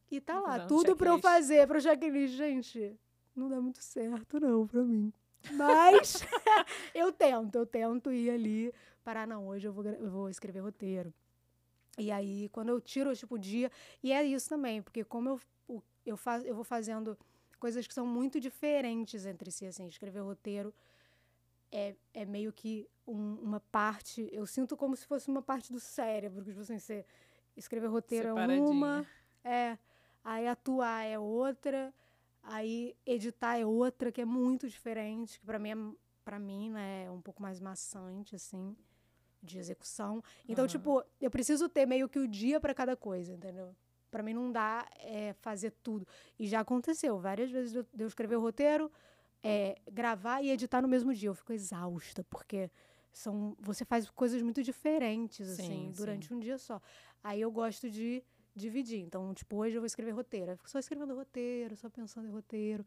[0.10, 2.36] E tá lá, tudo pra eu fazer, pro checklist.
[2.36, 2.97] Gente,
[3.36, 5.12] não dá muito certo, não, pra mim.
[5.51, 6.21] Mas
[6.93, 11.13] eu tento, eu tento ir ali, parar, não, hoje eu vou, eu vou escrever roteiro.
[11.97, 13.71] E aí, quando eu tiro, tipo, o dia.
[14.03, 17.17] E é isso também, porque como eu, eu, fa eu vou fazendo
[17.60, 20.73] coisas que são muito diferentes entre si, assim, escrever roteiro
[21.71, 24.29] é, é meio que um- uma parte.
[24.31, 27.05] Eu sinto como se fosse uma parte do cérebro, que, tipo assim, você
[27.55, 29.05] escrever roteiro é uma.
[29.43, 29.77] É.
[30.23, 31.93] Aí atuar é outra.
[32.43, 35.75] Aí editar é outra, que é muito diferente, que pra mim, é,
[36.23, 38.75] pra mim né, é um pouco mais maçante, assim,
[39.41, 40.23] de execução.
[40.47, 40.71] Então, Aham.
[40.71, 43.76] tipo, eu preciso ter meio que o dia pra cada coisa, entendeu?
[44.10, 46.08] Pra mim não dá é, fazer tudo.
[46.39, 48.91] E já aconteceu várias vezes de eu- escrever o roteiro,
[49.43, 51.30] é, gravar e editar no mesmo dia.
[51.30, 52.69] Eu fico exausta, porque
[53.13, 56.34] são, você faz coisas muito diferentes, assim, Sim, durante sim.
[56.36, 56.82] um dia só.
[57.23, 58.23] Aí eu gosto de
[58.56, 59.00] dividir.
[59.02, 60.52] Então, tipo, hoje eu vou escrever roteiro.
[60.52, 62.86] Eu fico só escrevendo roteiro, só pensando em roteiro.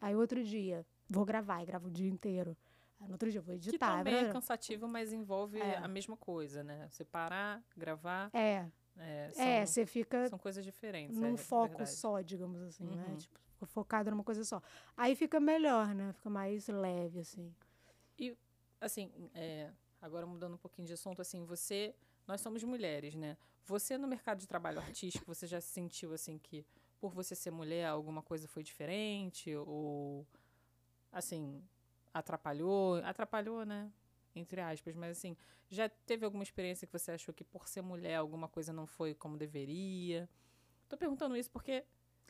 [0.00, 2.56] Aí outro dia, vou gravar e gravo o dia inteiro.
[3.00, 3.98] Aí no outro dia eu vou Que editar.
[3.98, 4.32] também é blá, blá.
[4.32, 5.76] cansativo, mas envolve É.
[5.78, 6.88] a mesma coisa, né?
[6.90, 11.16] Você parar, gravar, É, é, são, é, você fica são coisas diferentes.
[11.16, 13.06] num é foco só, digamos assim, né?
[13.08, 13.16] Uhum.
[13.16, 14.62] Tipo, fica focado numa coisa só.
[14.96, 16.12] Aí fica melhor, né?
[16.12, 17.54] Fica mais leve, assim.
[18.80, 21.94] Assim, é, agora mudando um pouquinho de assunto, assim, você...
[22.26, 23.36] Nós somos mulheres, né?
[23.66, 26.64] Você, no mercado de trabalho artístico, você já sentiu, assim, que
[26.98, 29.54] por você ser mulher, alguma coisa foi diferente?
[29.56, 30.26] Ou,
[31.12, 31.62] assim,
[32.14, 32.96] atrapalhou?
[33.04, 33.90] Atrapalhou, né?
[34.34, 35.36] Entre aspas, mas, assim,
[35.70, 39.14] já teve alguma experiência que você achou que por ser mulher alguma coisa não foi
[39.14, 40.28] como deveria?
[40.88, 41.84] Tô perguntando isso porque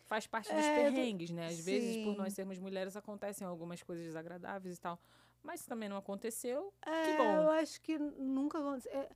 [0.05, 1.49] faz parte dos É, perrengues, né?
[1.49, 2.17] Às vezes, por Sim.
[2.17, 4.99] nós sermos mulheres, acontecem algumas coisas desagradáveis e tal.
[5.43, 7.37] Mas se também não aconteceu, É, bom.
[7.47, 8.93] eu acho que nunca aconteceu.
[8.93, 9.09] É,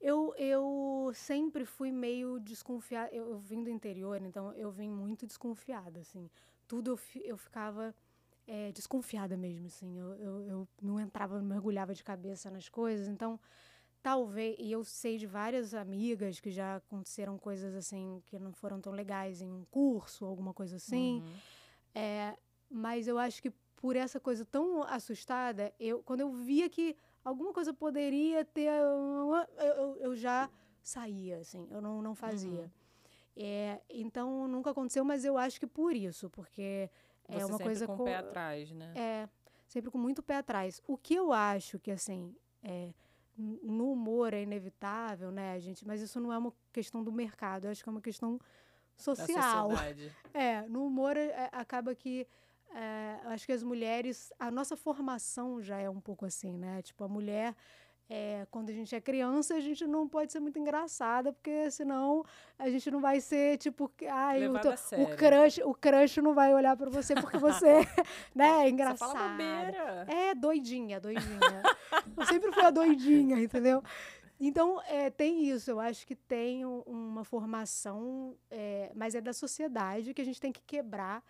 [0.00, 3.10] Eu, eu sempre fui meio desconfiada.
[3.14, 6.30] Eu, eu vim do interior, então eu vim muito desconfiada, assim.
[6.68, 7.94] Tudo eu, eu ficava
[8.46, 9.98] é, desconfiada mesmo, assim.
[9.98, 13.08] Eu, eu, eu não entrava, não mergulhava de cabeça nas coisas.
[13.08, 13.38] Então,
[14.02, 14.56] talvez...
[14.58, 18.92] E eu sei de várias amigas que já aconteceram coisas, assim, que não foram tão
[18.92, 21.20] legais em um curso, alguma coisa assim.
[21.20, 21.32] Uhum.
[21.94, 22.36] É,
[22.68, 27.52] mas eu acho que por essa coisa tão assustada, eu quando eu via que alguma
[27.52, 30.48] coisa poderia ter, eu, eu já
[30.80, 32.62] saía, assim, eu não, não fazia.
[32.62, 32.70] Uhum.
[33.34, 36.88] É, então nunca aconteceu, mas eu acho que por isso, porque
[37.28, 38.92] é Você uma sempre coisa com o co- pé atrás, né?
[38.94, 39.28] é
[39.66, 40.80] sempre com muito pé atrás.
[40.86, 42.92] O que eu acho que assim é,
[43.36, 45.86] no humor é inevitável, né, gente?
[45.86, 48.44] Mas isso não é uma questão do mercado, eu acho que é uma questão Da
[48.96, 49.70] social.
[49.70, 50.12] sociedade.
[50.34, 52.26] É, no humor é, acaba que
[52.74, 56.80] é, acho que as mulheres, a nossa formação já é um pouco assim, né?
[56.80, 57.54] Tipo, a mulher,
[58.10, 62.24] é, quando a gente é criança, a gente não pode ser muito engraçada, porque senão
[62.58, 66.76] a gente não vai ser, tipo, ai, o, o crush, o crush não vai olhar
[66.76, 67.80] pra você porque você,
[68.34, 69.12] né, é engraçada.
[69.12, 70.06] fala bobeira.
[70.08, 71.62] É, doidinha, doidinha.
[72.16, 73.82] eu sempre fui a doidinha, entendeu?
[74.38, 75.70] Então, é, tem isso.
[75.70, 80.40] Eu acho que tem um- uma formação, é, mas é da sociedade que a gente
[80.40, 81.22] tem que quebrar.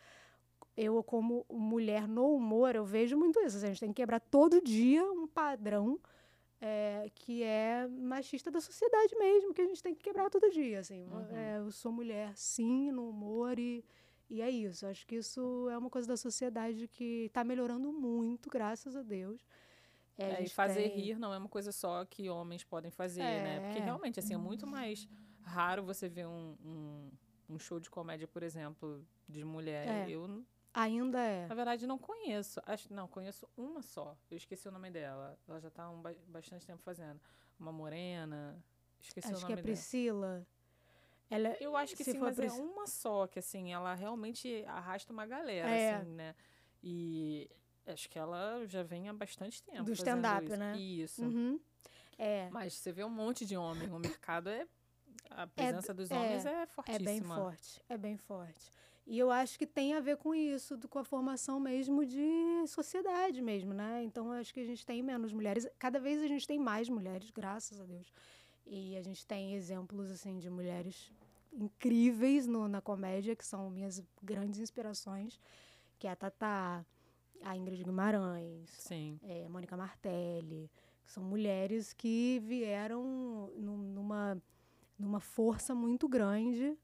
[0.74, 3.58] Eu, como mulher no humor, eu vejo muito isso.
[3.58, 6.00] a gente tem que quebrar todo dia um padrão
[6.64, 10.78] é, que é machista da sociedade mesmo, que a gente tem que quebrar todo dia.
[10.78, 11.04] Assim.
[11.08, 11.36] Uhum.
[11.36, 13.84] É, eu sou mulher, sim, no humor e,
[14.30, 14.86] e é isso.
[14.86, 19.44] Acho que isso é uma coisa da sociedade que está melhorando muito, graças a Deus.
[20.16, 22.62] É, a É, e gente fazer tem- rir não é uma coisa só que homens
[22.62, 23.60] podem fazer, né?
[23.60, 23.82] Porque É.
[23.84, 25.08] realmente, assim, é muito mais
[25.42, 27.10] raro você ver um, um,
[27.48, 29.88] um show de comédia, por exemplo, de mulher.
[29.88, 30.08] É.
[30.10, 30.44] Eu,
[30.74, 31.46] Ainda é.
[31.46, 32.60] Na verdade, não conheço.
[32.66, 34.16] Acho, não, conheço uma só.
[34.30, 35.38] Eu esqueci o nome dela.
[35.46, 37.20] Ela já tá há um ba- bastante tempo fazendo.
[37.60, 38.56] Uma morena.
[39.00, 39.66] Esqueci o Acho nome que é dela.
[39.66, 40.46] Priscila.
[41.30, 43.94] Ela, Eu acho que se sim, for mas é Pris- uma só, que assim, ela
[43.94, 45.94] realmente arrasta uma galera, É.
[45.96, 46.34] assim, né?
[46.82, 47.50] E
[47.86, 49.84] acho que ela já vem há bastante tempo.
[49.84, 50.76] Do stand-up, né?
[50.78, 51.22] Isso.
[51.22, 51.58] Uhum.
[52.18, 52.48] É.
[52.50, 53.90] Mas você vê um monte de homem.
[53.90, 54.66] O mercado é.
[55.30, 57.04] A presença dos é, homens é É fortíssima.
[57.04, 58.70] bem forte, é bem forte.
[59.06, 63.42] E eu acho que tem a ver com isso, com a formação mesmo de sociedade
[63.42, 64.02] mesmo, né?
[64.04, 65.68] Então eu acho que a gente tem menos mulheres.
[65.78, 68.12] Cada vez a gente tem mais mulheres, graças a Deus.
[68.64, 71.10] E a gente tem exemplos assim de mulheres
[71.52, 75.38] incríveis no- na comédia, que são minhas grandes inspirações,
[75.98, 76.84] que é a Tatá,
[77.42, 79.18] a Ingrid Guimarães, Sim.
[79.22, 80.70] é, Mônica Martelli,
[81.04, 84.40] que são mulheres que vieram num- numa,
[84.96, 86.78] numa força muito grande.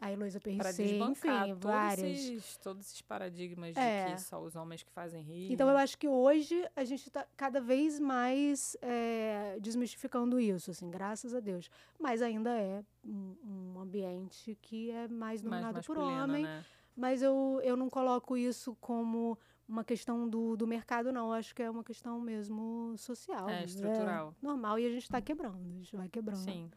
[0.00, 2.18] A Heloísa Perricê, desbancar enfim, todos várias.
[2.18, 4.06] esses, todos esses paradigmas É.
[4.06, 5.52] de que só os homens que fazem rir.
[5.52, 10.90] Então eu acho que hoje a gente está cada vez mais é, desmistificando isso, assim,
[10.90, 11.70] graças a Deus.
[11.98, 13.36] Mas ainda é um,
[13.74, 16.44] um ambiente que é mais mais dominado por masculino, homem.
[16.44, 16.64] né?
[16.96, 19.38] Mas eu, eu não coloco isso como
[19.68, 21.26] uma questão do, do mercado, não.
[21.28, 23.48] Eu acho que é uma questão mesmo social.
[23.48, 23.64] É, né?
[23.64, 24.34] estrutural.
[24.42, 26.42] normal e a gente está quebrando, a gente vai quebrando.
[26.42, 26.70] Sim.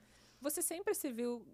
[0.43, 1.45] Você sempre se viu.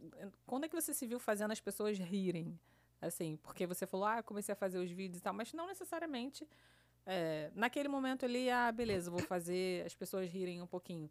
[0.47, 2.59] Quando é que você se viu fazendo as pessoas rirem?
[2.99, 6.47] Assim, porque você falou, ah, comecei a fazer os vídeos e tal, mas não necessariamente.
[7.05, 11.09] é, naquele momento ali, ah, beleza, vou fazer as pessoas rirem um pouquinho.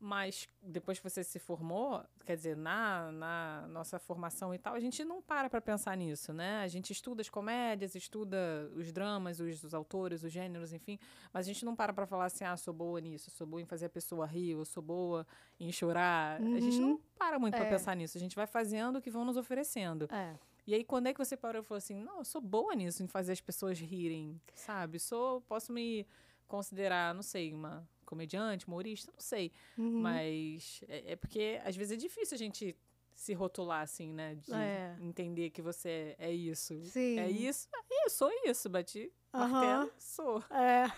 [0.00, 4.80] Mas depois que você se formou, quer dizer, na, na nossa formação e tal, a
[4.80, 6.60] gente não para pra pensar nisso, né?
[6.62, 11.00] A gente estuda as comédias, estuda os dramas, os, os autores, os gêneros, enfim,
[11.32, 13.66] mas a gente não para pra falar assim, ah, sou boa nisso, sou boa em
[13.66, 15.26] fazer a pessoa rir, eu sou boa
[15.58, 16.40] em chorar.
[16.40, 17.00] A gente não Uhum.
[17.18, 17.64] para muito É.
[17.68, 20.08] pensar nisso, a gente vai fazendo o que vão nos oferecendo.
[20.12, 20.36] É.
[20.64, 23.02] E aí, quando é que você parou e falou assim, não, eu sou boa nisso,
[23.02, 25.00] em fazer as pessoas rirem, sabe?
[25.00, 26.06] Sou, posso me
[26.46, 29.52] considerar, não sei, uma comediante, humorista, não sei.
[29.76, 30.00] Uhum.
[30.00, 32.76] Mas é, é porque às vezes é difícil a gente
[33.14, 34.36] se rotular assim, né?
[34.36, 34.96] De É.
[35.00, 36.80] entender que você é isso.
[36.84, 37.18] Sim.
[37.18, 39.50] É isso, aí eu sou isso, bati Aham.
[39.50, 40.42] martelo, sou.
[40.50, 40.90] É.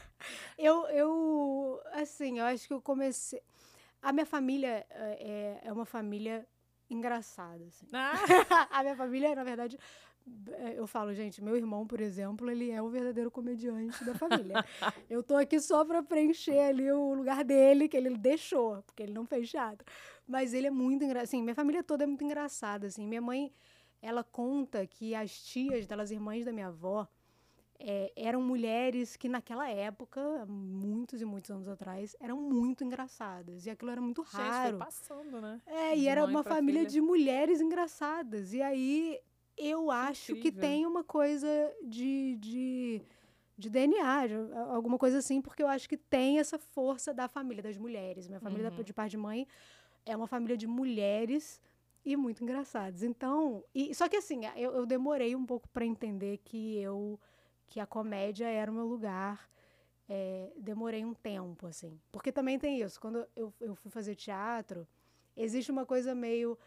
[0.58, 3.42] Eu, eu, assim, eu acho que eu comecei.
[4.02, 6.46] A minha família é, é uma família
[6.88, 7.86] engraçada, assim.
[7.92, 8.12] Ah,
[8.70, 9.82] a minha família, na verdade, é,
[10.74, 14.54] eu falo, gente, meu irmão, por exemplo, ele é o verdadeiro comediante da família.
[15.08, 19.12] eu tô aqui só pra preencher ali o lugar dele, que ele deixou, porque ele
[19.12, 19.86] não fez teatro.
[20.26, 21.24] Mas ele é muito engraçado.
[21.24, 23.06] Assim, minha família toda é muito engraçada, assim.
[23.06, 23.52] Minha mãe,
[24.00, 27.08] ela conta que as tias delas, irmãs da minha avó,
[27.82, 33.64] é, eram mulheres que naquela época, muitos e muitos anos atrás, eram muito engraçadas.
[33.64, 34.78] E aquilo era muito gente, foi raro.
[34.78, 35.60] passando, né?
[35.66, 36.90] É, de e era uma família filha.
[36.90, 38.52] de mulheres engraçadas.
[38.52, 39.18] E aí
[39.60, 40.60] eu acho que incrível.
[40.60, 41.48] tem uma coisa
[41.82, 43.02] de, de,
[43.56, 44.34] de DNA, de
[44.70, 48.26] alguma coisa assim, porque eu acho que tem essa força da família, das mulheres.
[48.28, 48.82] Minha família Uhum.
[48.82, 49.46] de pai de mãe
[50.06, 51.60] é uma família de mulheres
[52.04, 53.02] e muito engraçadas.
[53.02, 57.18] Então, e, só que assim, eu, eu demorei um pouco para entender que eu
[57.66, 59.48] que a comédia era o meu lugar.
[60.08, 62.00] É, demorei um tempo, assim.
[62.10, 63.00] Porque também tem isso.
[63.00, 64.84] Quando eu, eu fui fazer teatro,
[65.36, 66.58] existe uma coisa meio.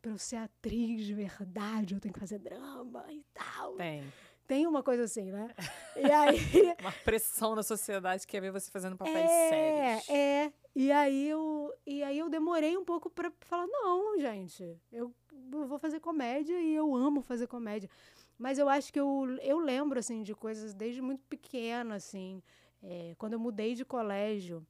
[0.00, 3.74] Pra eu ser atriz de verdade, eu tenho que fazer drama e tal.
[3.76, 4.04] Tem.
[4.46, 5.54] Tem uma coisa assim, né?
[5.96, 6.38] E aí.
[6.80, 10.08] Uma pressão na sociedade que quer ver você fazendo papéis é, sérios.
[10.08, 10.52] é.
[10.76, 15.12] E aí eu, e aí eu demorei um pouco pra falar, não, gente, eu,
[15.50, 17.90] vou fazer comédia e eu amo fazer comédia.
[18.38, 22.40] Mas eu acho que eu, eu lembro, assim, de coisas desde muito pequena, assim.
[22.80, 24.64] É, quando eu mudei de colégio,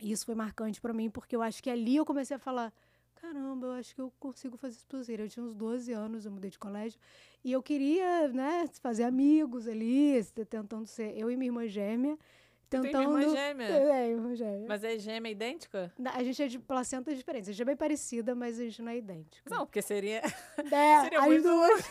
[0.00, 2.72] isso foi marcante pra mim, porque eu acho que ali eu comecei a falar,
[3.24, 5.24] caramba, eu acho que eu consigo fazer isso possível.
[5.24, 6.98] Eu tinha uns 12 anos, eu mudei de colégio,
[7.42, 12.18] e eu queria, né, fazer amigos ali, tentando ser eu e minha irmã gêmea,
[12.68, 13.08] Tem tentando...
[13.08, 13.66] minha irmã gêmea.
[13.66, 14.66] É, irmã gêmea.
[14.68, 15.92] Mas é gêmea idêntica?
[16.12, 17.48] A gente é de placentas diferentes.
[17.48, 19.48] A gente é bem parecida, mas a gente não é idêntica.
[19.48, 20.20] Não, porque seria.
[20.70, 21.42] É, seria muito.
[21.42, 21.84] duas,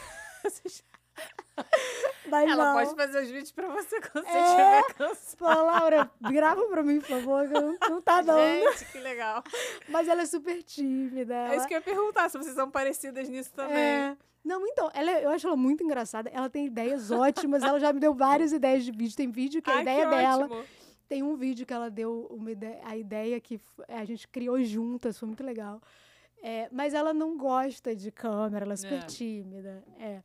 [2.29, 2.73] mas Ela não.
[2.73, 4.43] pode fazer os vídeos pra você quando você É.
[4.43, 5.37] estiver cansado.
[5.37, 8.71] Pô, Laura, grava pra mim, por favor, que não, não tá dando.
[8.71, 9.43] Gente, que legal.
[9.89, 11.33] Mas ela é super tímida.
[11.33, 13.77] É ela- isso que eu ia perguntar, se vocês são parecidas nisso também.
[13.77, 14.17] É.
[14.43, 16.29] Não, então, ela, é- eu acho ela muito engraçada.
[16.33, 17.63] Ela tem ideias ótimas.
[17.63, 19.15] ela já me deu várias ideias de vídeo.
[19.15, 20.45] Tem vídeo que a Ai, ideia dela.
[20.45, 20.63] ótimo.
[21.07, 25.19] Tem um vídeo que ela deu uma ideia, a ideia que a gente criou juntas,
[25.19, 25.79] foi muito legal.
[26.41, 29.05] É, mas ela não gosta de câmera, ela é super É.
[29.05, 29.83] tímida.
[29.99, 30.21] É.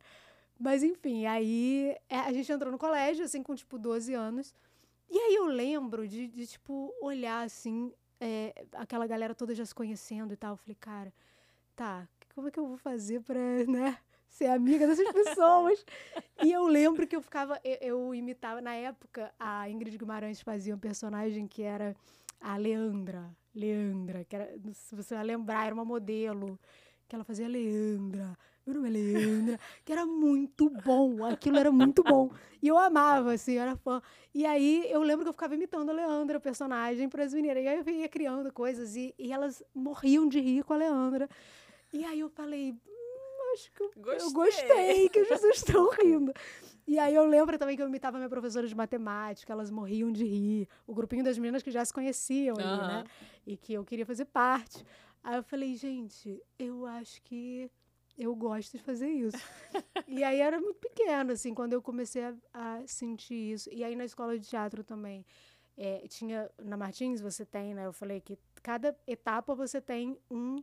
[0.59, 4.53] Mas enfim, aí é, a gente entrou no colégio, assim, com tipo 12 anos.
[5.09, 9.73] E aí eu lembro de, de, tipo, olhar assim, é, aquela galera toda já se
[9.73, 10.53] conhecendo e tal.
[10.53, 11.13] Eu falei, cara,
[11.75, 13.97] tá, como é que eu vou fazer pra, né,
[14.27, 15.83] ser amiga dessas pessoas.
[16.43, 20.75] e eu lembro que eu ficava, eu, eu, imitava, na época, a Ingrid Guimarães fazia
[20.75, 21.95] um personagem que era
[22.39, 23.35] a Leandra.
[23.53, 26.59] Leandra, que era, se você vai lembrar, era uma modelo,
[27.09, 32.03] que ela fazia Leandra, meu nome é Leandra, que era muito bom, aquilo era muito
[32.03, 32.29] bom.
[32.61, 33.99] E eu amava, assim, eu era fã.
[34.33, 37.63] E aí eu lembro que eu ficava imitando a Leandra, o personagem, para as meninas.
[37.63, 41.27] E aí eu ia criando coisas e, e elas morriam de rir com a Leandra.
[41.91, 44.27] E aí eu falei, hum, acho que eu gostei.
[44.27, 46.31] eu gostei, que as pessoas estão rindo.
[46.89, 50.25] E aí eu lembro também que eu imitava minha professora de matemática, elas morriam de
[50.25, 50.67] rir.
[50.85, 52.63] O grupinho das meninas que já se conheciam uhum.
[52.63, 53.03] ali, né?
[53.45, 54.85] E que eu queria fazer parte.
[55.23, 57.69] Aí eu falei, gente, eu acho que
[58.17, 59.37] eu gosto de fazer isso.
[60.07, 63.69] e aí era muito pequeno, assim, quando eu comecei a, a sentir isso.
[63.71, 65.25] E aí na escola de teatro também.
[65.81, 67.85] É, tinha, na Martins você tem, né?
[67.85, 70.61] Eu falei que cada etapa você tem um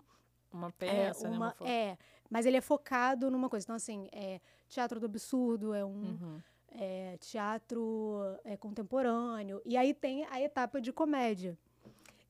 [0.53, 1.55] uma peça, é, uma, né?
[1.59, 1.99] Uma é,
[2.31, 3.65] mas ele é focado numa coisa.
[3.65, 6.43] Então, assim, é teatro do absurdo, é um uhum.
[6.71, 9.61] é, teatro é, contemporâneo.
[9.65, 11.57] E aí tem a etapa de comédia.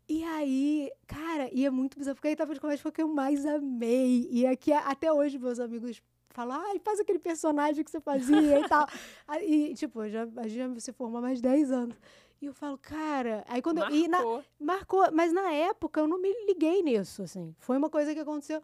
[0.08, 3.08] E aí, cara, e é muito bizarro, porque a etapa de comédia foi que eu
[3.08, 4.28] mais amei.
[4.30, 6.00] E aqui, até hoje, meus amigos
[6.30, 8.86] falam, ai, faz aquele personagem que você fazia e tal.
[9.42, 11.96] E, tipo, já, a gente se formou há mais de 10 anos.
[12.40, 13.44] E eu falo, cara.
[13.48, 13.96] Aí quando marcou.
[13.96, 14.08] eu.
[14.08, 15.12] Na, marcou.
[15.12, 17.54] Mas na época eu não me liguei nisso, assim.
[17.58, 18.62] Foi uma coisa que aconteceu.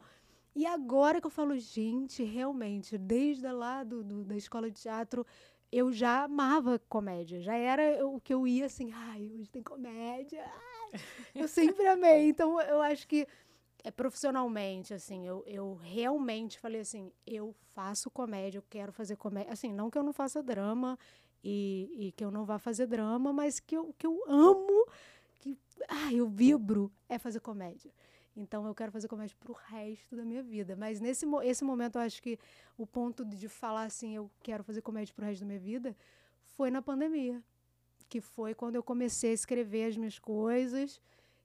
[0.54, 5.26] E agora que eu falo, gente, realmente, desde lá do, do, da escola de teatro,
[5.72, 7.40] eu já amava comédia.
[7.40, 10.44] Já era o que eu ia assim, ai, hoje tem comédia.
[10.44, 10.71] Ai.
[11.34, 12.28] Eu sempre amei.
[12.28, 13.26] Então eu acho que
[13.84, 19.52] é profissionalmente, assim, eu, eu realmente falei assim, eu faço comédia, eu quero fazer comédia.
[19.52, 20.96] Assim, não que eu não faça drama,
[21.42, 24.86] e, e, que eu não vá fazer drama, mas que eu, que eu amo,
[25.40, 27.92] que ah, eu vibro, é fazer comédia.
[28.36, 30.76] Então eu quero fazer comédia pro resto da minha vida.
[30.76, 32.38] Mas nesse esse momento eu acho que
[32.78, 35.96] o ponto de falar assim, eu quero fazer comédia pro resto da minha vida,
[36.56, 37.42] foi na pandemia.
[38.12, 41.00] Que foi quando eu comecei a escrever as minhas coisas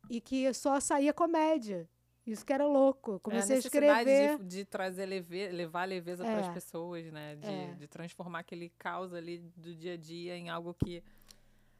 [0.09, 1.87] e que só saía comédia.
[2.25, 3.13] Isso que era louco.
[3.13, 4.37] Eu comecei é a, a escrever.
[4.39, 6.29] De, de trazer leve, levar leveza é.
[6.29, 7.37] para as pessoas, né?
[7.37, 7.73] De, é.
[7.75, 11.01] de transformar aquele caos ali do dia a dia em algo que.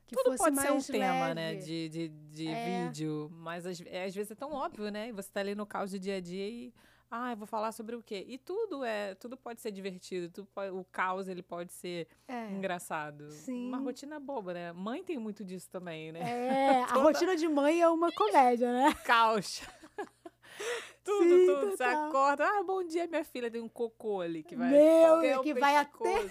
[0.06, 0.92] que Tudo pode ser um leve.
[0.94, 1.56] tema, né?
[1.56, 2.86] De, de, de é.
[2.86, 3.30] vídeo.
[3.34, 5.12] Mas às, é, às vezes é tão óbvio, né?
[5.12, 6.74] Você tá ali no caos do dia a dia e.
[7.10, 8.26] Ah, eu vou falar sobre o quê?
[8.28, 12.50] E tudo é, tudo pode ser divertido, pode, o caos ele pode ser é.
[12.52, 13.32] engraçado.
[13.32, 13.70] Sim.
[13.70, 14.74] Uma rotina boba, né?
[14.74, 16.20] Mãe tem muito disso também, né?
[16.20, 18.94] É, a rotina de mãe é uma comédia, né?
[19.06, 19.62] Caos.
[21.04, 21.72] tudo, Sim, tudo.
[21.72, 21.78] Total.
[21.78, 24.70] Você acorda, ah, bom dia, minha filha, tem um cocô ali que vai.
[24.70, 26.30] Meu, que vai até.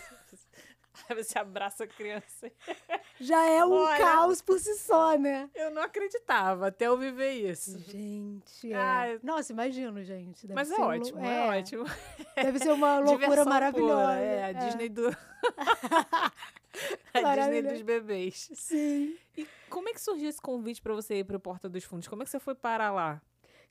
[1.09, 2.51] Aí você abraça a criança.
[3.21, 5.51] Já é um Olha, caos por si só, né?
[5.55, 7.79] Eu não acreditava até eu viver isso.
[7.79, 8.77] Gente, é.
[8.77, 10.47] Ai, Nossa, imagino, gente.
[10.53, 11.85] Mas é ótimo, é, é, ótimo.
[12.35, 14.03] Deve ser uma loucura maravilhosa.
[14.03, 14.55] Pura, é, a é.
[14.55, 15.09] Disney do...
[17.15, 18.51] a Disney dos bebês.
[18.55, 19.17] Sim.
[19.37, 22.09] E como é que surgiu esse convite para você ir para o Porta dos Fundos?
[22.09, 23.21] Como é que você foi parar lá?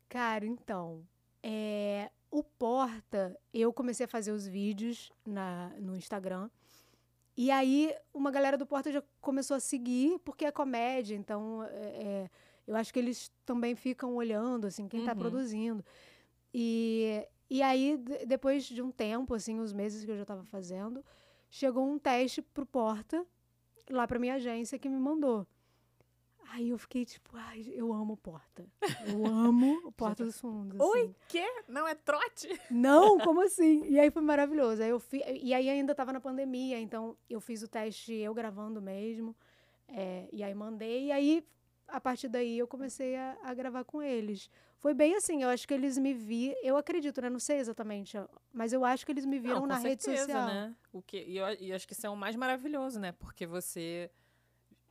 [0.07, 1.05] Cara, então,
[1.41, 6.49] é, o Porta, eu comecei a fazer os vídeos na, no Instagram.
[7.37, 11.67] E aí, uma galera do Porta já começou a seguir, porque é comédia, então é,
[11.67, 12.29] é
[12.67, 15.19] eu acho que eles também ficam olhando, assim, quem está uhum.
[15.19, 15.85] produzindo.
[16.53, 21.03] E, e aí, depois de um tempo, assim, os meses que eu já estava fazendo,
[21.49, 23.25] chegou um teste pro Porta,
[23.89, 25.45] lá para minha agência, que me mandou.
[26.49, 28.65] Aí eu fiquei tipo, ai, eu amo Porta.
[29.07, 30.79] Eu amo Porta dos Fundos.
[30.79, 30.89] Assim.
[30.89, 31.45] Oi, quê?
[31.67, 32.47] Não é trote?
[32.69, 33.83] Não, como assim?
[33.85, 34.81] E aí foi maravilhoso.
[34.81, 35.23] Aí eu fi...
[35.41, 39.35] E aí ainda tava na pandemia, então eu fiz o teste eu gravando mesmo.
[39.87, 41.45] É, e aí mandei, e aí
[41.87, 44.49] a partir daí eu comecei a, a, gravar com eles.
[44.79, 47.29] Foi bem assim, eu acho que eles me viram, eu acredito, né?
[47.29, 48.17] Não sei exatamente,
[48.53, 50.47] mas eu acho que eles me viram Não, na certeza, rede social.
[50.47, 50.75] Né?
[50.91, 53.11] O que, e eu, eu acho que isso é o mais maravilhoso, né?
[53.13, 54.09] Porque você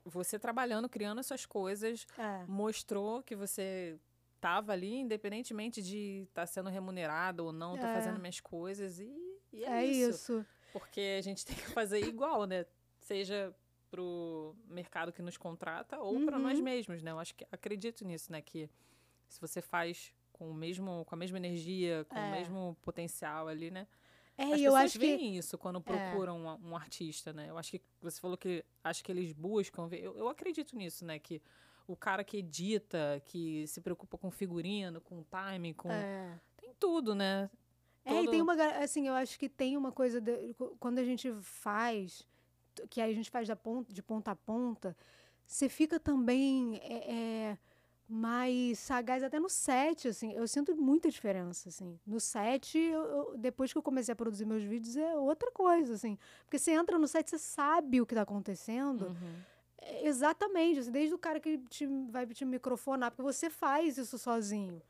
[0.05, 2.45] você trabalhando, criando essas coisas, é.
[2.47, 3.99] mostrou que você
[4.37, 9.01] estava ali, independentemente de estar tá sendo remunerado ou não, estar tá fazendo minhas coisas
[9.01, 9.11] e,
[9.53, 10.11] e é, é isso.
[10.11, 10.47] isso.
[10.73, 12.67] Porque a gente tem que fazer igual, né?
[13.01, 13.55] Seja
[13.91, 16.27] pro mercado que nos contrata ou uhum.
[16.27, 17.13] para nós mesmos, né?
[17.13, 18.43] Eu acho que acredito nisso, né?
[18.43, 18.69] Que
[19.29, 22.29] se você faz com o mesmo, com a mesma energia, com é.
[22.29, 23.87] o mesmo potencial ali, né?
[24.37, 25.39] É, As eu acho veem que...
[25.39, 25.83] isso quando é.
[25.83, 26.53] procuram é.
[26.53, 27.49] um, um, artista, né?
[27.49, 29.89] Eu acho que você falou que acho que eles buscam.
[29.93, 31.19] Eu, eu acredito nisso, né?
[31.19, 31.41] Que
[31.87, 35.91] o cara que edita, que se preocupa com figurino, com timing, com.
[35.91, 36.41] É.
[36.57, 37.49] Tem tudo, né?
[38.05, 38.17] Todo...
[38.17, 38.55] É, e tem uma.
[38.83, 40.21] Assim, eu acho que tem uma coisa.
[40.21, 42.27] De, quando a gente faz,
[42.91, 44.97] que a gente faz da ponta, de ponta a ponta,
[45.47, 46.81] você fica também.
[46.83, 47.59] É, é
[48.09, 50.33] mais sagaz até no set, assim.
[50.33, 51.99] Eu sinto muita diferença, assim.
[52.07, 55.95] No set, eu, eu, depois que eu comecei a produzir meus vídeos, é outra coisa,
[55.95, 56.19] assim.
[56.45, 59.07] Porque você entra no set, você sabe o que tá acontecendo.
[59.07, 59.35] Uhum.
[59.79, 64.19] É, Exatamente, assim, desde o cara que te, vai te microfonar, porque você faz isso
[64.19, 64.81] sozinho.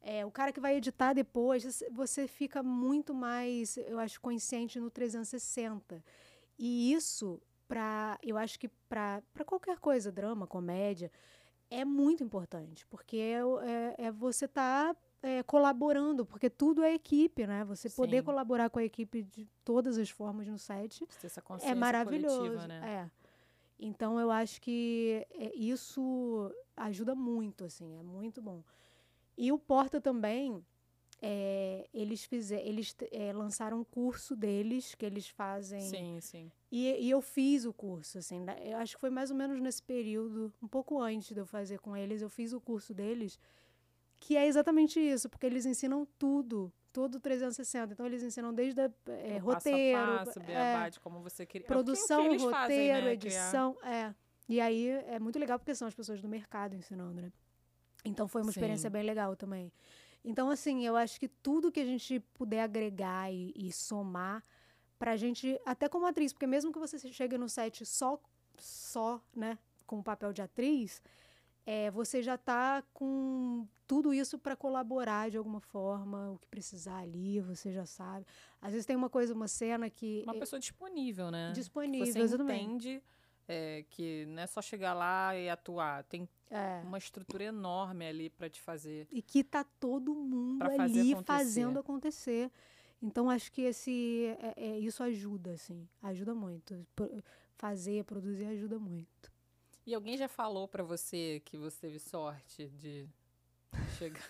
[0.00, 4.80] É, o cara que vai editar depois, você- você fica muito mais, eu acho, consciente
[4.80, 6.02] no 360.
[6.58, 11.10] E isso, pra, eu acho que para qualquer coisa, drama, comédia,
[11.72, 13.40] é muito importante, porque é,
[13.98, 14.94] é, é você estar
[15.46, 17.64] colaborando, porque tudo é equipe, né?
[17.64, 18.24] Você poder Sim.
[18.24, 20.58] colaborar com a equipe de todas as formas no
[21.40, 22.38] consciência é maravilhoso.
[22.38, 23.08] coletiva, né?
[23.08, 23.10] É.
[23.78, 28.62] Então eu acho que é, isso ajuda muito, assim, é muito bom.
[29.36, 30.64] E o Porta também,
[31.24, 35.80] é, eles fizeram, eles é, lançaram um curso deles que eles fazem.
[35.80, 36.50] Sim, sim.
[36.70, 38.56] E, e eu fiz o curso, assim, né?
[38.60, 41.78] eu acho que foi mais ou menos nesse período, um pouco antes de eu fazer
[41.78, 43.38] com eles, eu fiz o curso deles,
[44.18, 47.92] que é exatamente isso, porque eles ensinam tudo, todo 360.
[47.92, 51.46] Então eles ensinam desde a, é, O roteiro, Passo a passo, é, de como você
[51.46, 51.66] queria.
[51.66, 53.12] produção, eles roteiro, fazem, né?
[53.12, 54.12] Edição, é.
[54.48, 57.32] E aí é muito legal porque são as pessoas do mercado ensinando, né?
[58.04, 58.92] Então foi uma experiência Sim.
[58.92, 59.72] bem legal também.
[60.24, 64.42] Então, assim, eu acho que tudo que a gente puder agregar e, e somar
[64.98, 68.20] pra gente, até como atriz, porque mesmo que você chegue no set só,
[68.56, 71.02] só, né, com o papel de atriz,
[71.66, 76.98] é, você já tá com tudo isso para colaborar de alguma forma, o que precisar
[76.98, 78.26] ali, você já sabe.
[78.60, 81.52] Às vezes tem uma coisa, uma cena que Uma pessoa disponível, né?
[81.52, 82.88] disponível, Você exatamente.
[82.88, 83.02] entende
[83.48, 86.04] é, que não é só chegar lá e atuar.
[86.04, 86.80] Tem É.
[86.84, 89.06] uma estrutura enorme ali pra te fazer.
[89.10, 91.24] e que tá todo mundo ali acontecer.
[91.24, 92.50] fazendo acontecer.
[93.00, 96.86] Então acho que esse é- é- isso ajuda, assim, ajuda muito.
[97.58, 99.32] Fazer, produzir ajuda muito.
[99.84, 103.08] E alguém já falou pra você que você teve sorte de
[103.98, 104.22] chegar.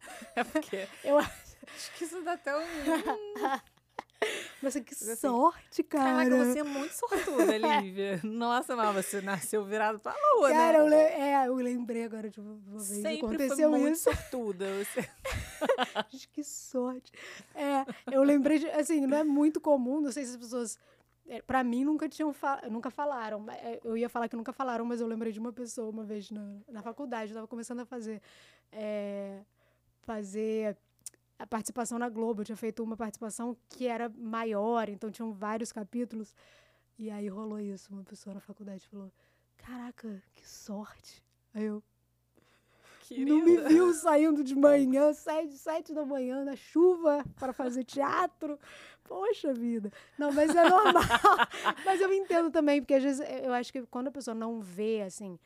[0.36, 2.62] É porque Eu acho que isso dá até um.
[4.62, 6.28] Nossa, que assim, sorte, cara.
[6.28, 8.20] Caraca, você é muito sortuda, Lívia.
[8.24, 10.84] Nossa, mas você nasceu virado pra lua, Cara, né?
[10.84, 14.02] eu, le- é, eu lembrei agora de uma vez Sempre aconteceu foi muito isso.
[14.04, 14.66] sortuda.
[14.84, 15.08] Você...
[16.10, 17.12] Gente, que sorte.
[17.54, 20.78] É, eu lembrei de, assim, não é muito comum, não sei se as pessoas
[21.28, 22.34] é, Pra mim nunca tinham
[22.70, 23.44] nunca falaram.
[23.50, 26.30] é, Eu ia falar que nunca falaram, mas eu lembrei de uma pessoa uma vez
[26.30, 28.20] na, na faculdade, eu tava começando a fazer
[28.72, 29.40] é,
[30.00, 30.76] fazer
[31.38, 32.40] a participação na Globo.
[32.42, 36.34] Eu tinha feito uma participação que era maior, então tinham vários capítulos.
[36.98, 37.92] E aí rolou isso.
[37.92, 39.12] Uma pessoa na faculdade falou:
[39.56, 41.22] Caraca, que sorte.
[41.54, 41.82] Aí eu,
[43.16, 43.68] não me Querida.
[43.68, 48.58] viu saindo de manhã, sete, sete da manhã, na chuva, para fazer teatro.
[49.04, 49.90] Poxa vida.
[50.18, 51.02] Não, mas é normal.
[51.86, 55.02] mas eu entendo também, porque às vezes eu acho que quando a pessoa não vê,
[55.02, 55.38] assim,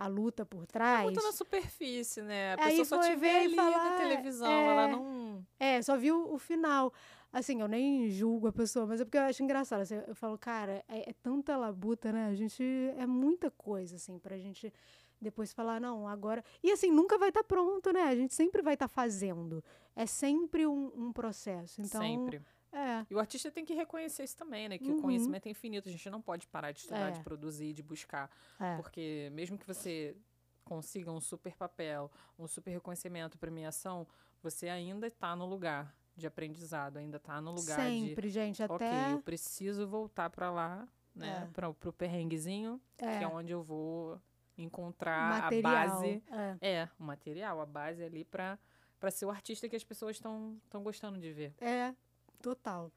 [0.00, 1.02] a luta por trás.
[1.04, 2.54] Muito na superfície, né?
[2.54, 4.50] A Aí pessoa só te vê ali falar, na televisão.
[4.50, 4.66] é.
[4.66, 5.46] Ela não.
[5.58, 6.90] É, só viu o final.
[7.30, 9.82] Assim, eu nem julgo a pessoa, mas é porque eu acho engraçado.
[9.82, 12.28] assim, eu falo, cara, é, é tanta labuta, né?
[12.28, 12.64] A gente.
[12.96, 14.72] É muita coisa, assim, pra gente
[15.20, 16.42] depois falar, não, agora.
[16.62, 18.04] E assim, nunca vai estar pronto, né?
[18.04, 19.62] A gente sempre vai estar fazendo.
[19.94, 21.82] É sempre um, um processo.
[21.82, 22.00] Então.
[22.00, 22.40] Sempre.
[22.72, 23.04] É.
[23.10, 24.78] E o artista tem que reconhecer isso também, né?
[24.78, 24.98] Que Uhum.
[24.98, 25.88] o conhecimento é infinito.
[25.88, 27.10] A gente não pode parar de estudar, É.
[27.12, 28.30] de produzir, de buscar.
[28.60, 28.76] É.
[28.76, 30.16] Porque mesmo que você
[30.64, 34.06] consiga um super papel, um super reconhecimento, premiação,
[34.42, 38.62] você ainda está no lugar de aprendizado, ainda está no lugar de Sempre, gente.
[38.62, 39.12] ok, Até.
[39.12, 41.46] eu preciso voltar para lá, né?
[41.48, 41.52] É.
[41.52, 44.20] Para pro perrenguezinho, que é É, onde eu vou
[44.56, 45.72] encontrar material.
[45.72, 46.22] a base.
[46.60, 46.68] É.
[46.82, 48.58] É, o material, a base ali para
[48.98, 51.54] para ser o artista que as pessoas estão estão gostando de ver.
[51.58, 51.94] É,
[52.40, 52.92] total.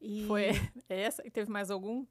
[0.00, 0.44] E, Foi
[0.88, 1.26] essa?
[1.26, 2.04] E teve mais algum?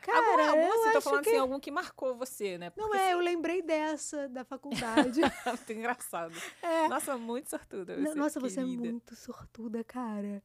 [0.00, 1.30] Cara, algum, algum eu assim, tô acho falando que...
[1.30, 2.72] assim, algum que marcou você, né?
[2.76, 5.20] Não Porque é, eu lembrei dessa da faculdade.
[5.22, 6.34] é muito engraçado.
[6.62, 6.88] é.
[6.88, 7.96] Nossa, muito sortuda.
[8.00, 8.82] Você, Nossa, você é querida.
[8.82, 10.42] muito sortuda, cara.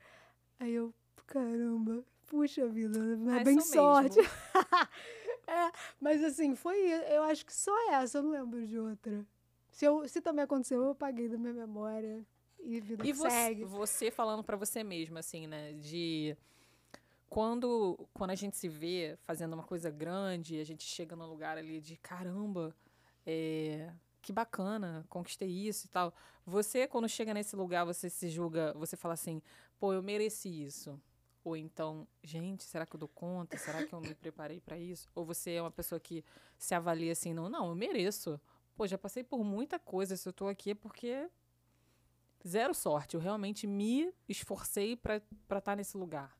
[0.59, 0.91] Aí eu,
[1.27, 4.17] caramba, puxa vida, é Ah, bem sou sorte.
[4.17, 4.31] mesmo.
[5.47, 5.71] é,
[6.01, 6.77] mas assim, foi.
[7.13, 9.23] Eu acho que só essa, eu não lembro de outra.
[9.69, 12.25] Se, eu, se também aconteceu, eu apaguei da minha memória
[12.63, 13.65] e vida E você, segue.
[13.65, 15.73] você falando pra você mesma, assim, né?
[15.73, 16.35] De
[17.29, 21.57] quando, quando a gente se vê fazendo uma coisa grande, a gente chega num lugar
[21.57, 22.75] ali de caramba,
[23.25, 23.91] é,
[24.21, 26.13] que bacana, conquistei isso e tal.
[26.45, 29.41] Você, quando chega nesse lugar, você se julga, você fala assim,
[29.79, 30.99] pô, eu mereci isso.
[31.43, 33.57] Ou então, gente, será que eu dou conta?
[33.57, 35.09] Será que eu me preparei pra isso?
[35.13, 36.23] Ou você é uma pessoa que
[36.57, 38.39] se avalia assim, não, não, eu mereço.
[38.75, 41.29] Pô, já passei por muita coisa, se eu tô aqui é porque
[42.47, 43.15] zero sorte.
[43.15, 45.21] Eu realmente me esforcei pra
[45.57, 46.37] estar nesse lugar.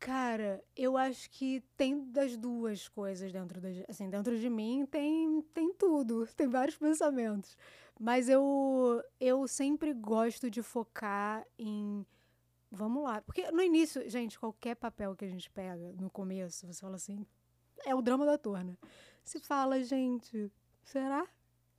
[0.00, 5.42] Cara, eu acho que tem das duas coisas dentro da, assim, dentro de mim tem
[5.52, 7.54] tem tudo, tem vários pensamentos.
[7.98, 12.06] Mas eu eu sempre gosto de focar em
[12.70, 16.80] vamos lá, porque no início, gente, qualquer papel que a gente pega no começo, você
[16.80, 17.26] fala assim,
[17.84, 18.72] é o drama da torna.
[18.72, 18.78] Né?
[19.22, 20.50] Se fala, gente,
[20.82, 21.26] será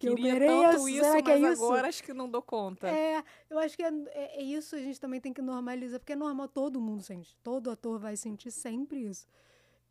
[0.02, 0.72] que Queria eu mereço?
[0.72, 1.64] Tanto isso, Será que é isso?
[1.64, 2.88] agora acho que não dou conta.
[2.90, 6.14] É, eu acho que é, é, é, isso a gente também tem que normalizar, porque
[6.14, 7.38] é normal, todo mundo sente.
[7.44, 9.28] Todo ator vai sentir sempre isso.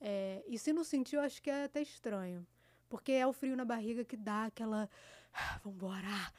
[0.00, 2.44] É, e se não sentir, eu acho que é até estranho.
[2.88, 4.90] Porque é o frio na barriga que dá aquela.
[5.32, 6.32] Ah, vambora!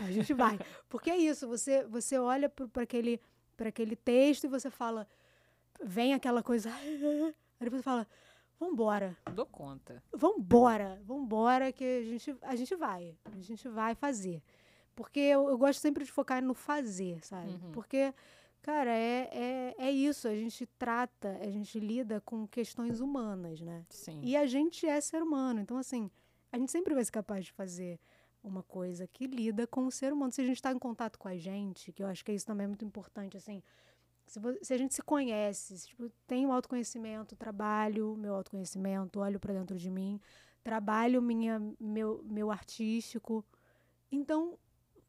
[0.00, 0.58] A gente vai.
[0.88, 3.20] porque é isso, você, você olha para aquele,
[3.58, 5.06] aquele texto e você fala.
[5.82, 6.72] Vem aquela coisa.
[7.60, 8.06] Aí você fala
[8.58, 9.16] Vambora.
[9.34, 10.02] Dou conta.
[10.12, 11.00] Vambora.
[11.04, 13.16] Vambora que a gente, a gente vai.
[13.32, 14.42] A gente vai fazer.
[14.96, 17.52] Porque eu, eu gosto sempre de focar no fazer, sabe?
[17.52, 17.70] Uhum.
[17.70, 18.12] Porque,
[18.60, 20.26] cara, é, é, é isso.
[20.26, 23.86] A gente trata, a gente lida com questões humanas, né?
[23.90, 24.20] Sim.
[24.24, 25.60] E a gente é ser humano.
[25.60, 26.10] Então, assim,
[26.50, 28.00] a gente sempre vai ser capaz de fazer
[28.42, 30.32] uma coisa que lida com o ser humano.
[30.32, 32.64] Se a gente está em contato com a gente, que eu acho que isso também
[32.64, 33.62] é muito importante, assim
[34.28, 39.54] se, se, a gente se conhece, se, tipo, tenho autoconhecimento, trabalho meu autoconhecimento, olho para
[39.54, 40.20] dentro de mim,
[40.62, 43.44] trabalho minha, meu, meu artístico,
[44.12, 44.58] então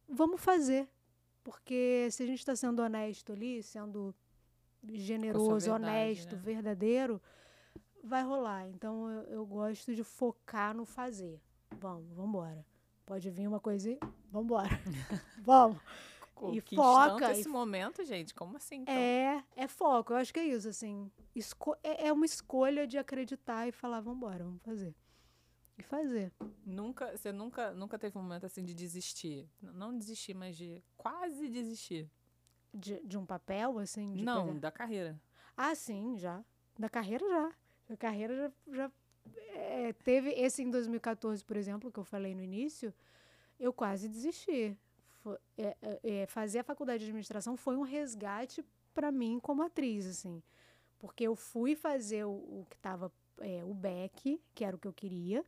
[0.08, 0.90] vamos fazer.
[1.44, 4.14] Porque se a gente está sendo honesto ali, sendo
[4.84, 6.42] generoso, verdade, honesto, né?
[6.42, 7.22] verdadeiro,
[8.04, 8.68] vai rolar.
[8.70, 11.42] Então eu, eu, gosto de focar no fazer.
[11.80, 12.66] Vamos, vamos embora.
[13.06, 14.00] Pode vir uma coisa e
[14.32, 14.80] vamos embora.
[15.42, 15.82] vamos
[16.54, 17.32] e foca.
[17.32, 17.52] esse e...
[17.52, 18.82] momento, gente, como assim?
[18.82, 18.94] Então?
[18.94, 20.14] É, é foco.
[20.14, 21.12] Eu acho que é isso, assim.
[21.36, 24.96] Esco é, é uma escolha de acreditar e falar, vamos embora, vamos fazer.
[25.78, 26.32] E fazer.
[26.66, 29.50] Nunca, você nunca, nunca teve um momento assim de desistir?
[29.62, 32.10] Não desistir, mas de quase desistir.
[32.74, 34.16] De, de um papel, assim?
[34.16, 34.60] Não, pegar?
[34.60, 35.22] da carreira.
[35.56, 36.44] Ah, sim, já.
[36.78, 37.54] Da carreira já.
[37.88, 38.92] Da carreira já, já
[39.54, 42.94] é, teve esse em 2014, por exemplo, que eu falei no início,
[43.60, 44.78] eu quase desisti
[45.58, 48.64] é, é, é, fazer a faculdade de administração foi um resgate
[48.94, 50.42] para mim como atriz, assim.
[50.98, 54.88] Porque eu fui fazer o, o que estava é, o back, que era o que
[54.88, 55.44] eu queria,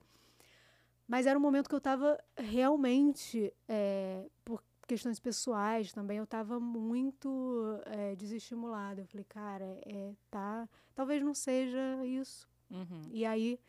[1.07, 6.59] mas era um momento que eu estava realmente, é, por questões pessoais também, eu estava
[6.59, 9.01] muito é, desestimulada.
[9.01, 12.49] Eu falei, cara, é, tá, talvez não seja isso.
[12.69, 13.01] Uhum.
[13.11, 13.59] E aí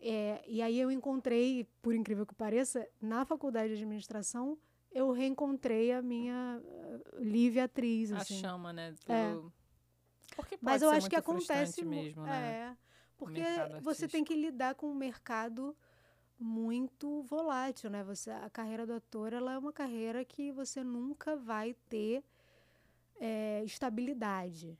[0.00, 4.56] é, e aí eu encontrei, por incrível que pareça, na faculdade de administração,
[4.92, 6.60] eu reencontrei a minha
[7.18, 8.12] livre atriz.
[8.12, 8.38] Assim.
[8.38, 8.94] A chama, né?
[9.08, 9.36] É.
[10.36, 12.72] Porque Mas eu acho que acontece mesmo, né?
[12.72, 12.76] É,
[13.16, 13.42] porque
[13.82, 15.76] você tem que lidar com um mercado
[16.38, 18.02] muito volátil, né?
[18.04, 22.24] Você, a carreira do ator ela é uma carreira que você nunca vai ter
[23.20, 24.78] é, estabilidade.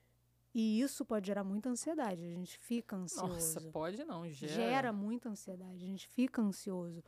[0.52, 2.24] E isso pode gerar muita ansiedade.
[2.24, 3.34] A gente fica ansioso.
[3.34, 4.52] Nossa, pode não, gera.
[4.52, 5.84] Gera muita ansiedade.
[5.84, 7.04] A gente fica ansioso.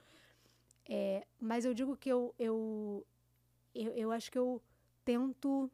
[0.89, 3.07] É, mas eu digo que eu, eu,
[3.74, 4.61] eu, eu acho que eu
[5.05, 5.70] tento.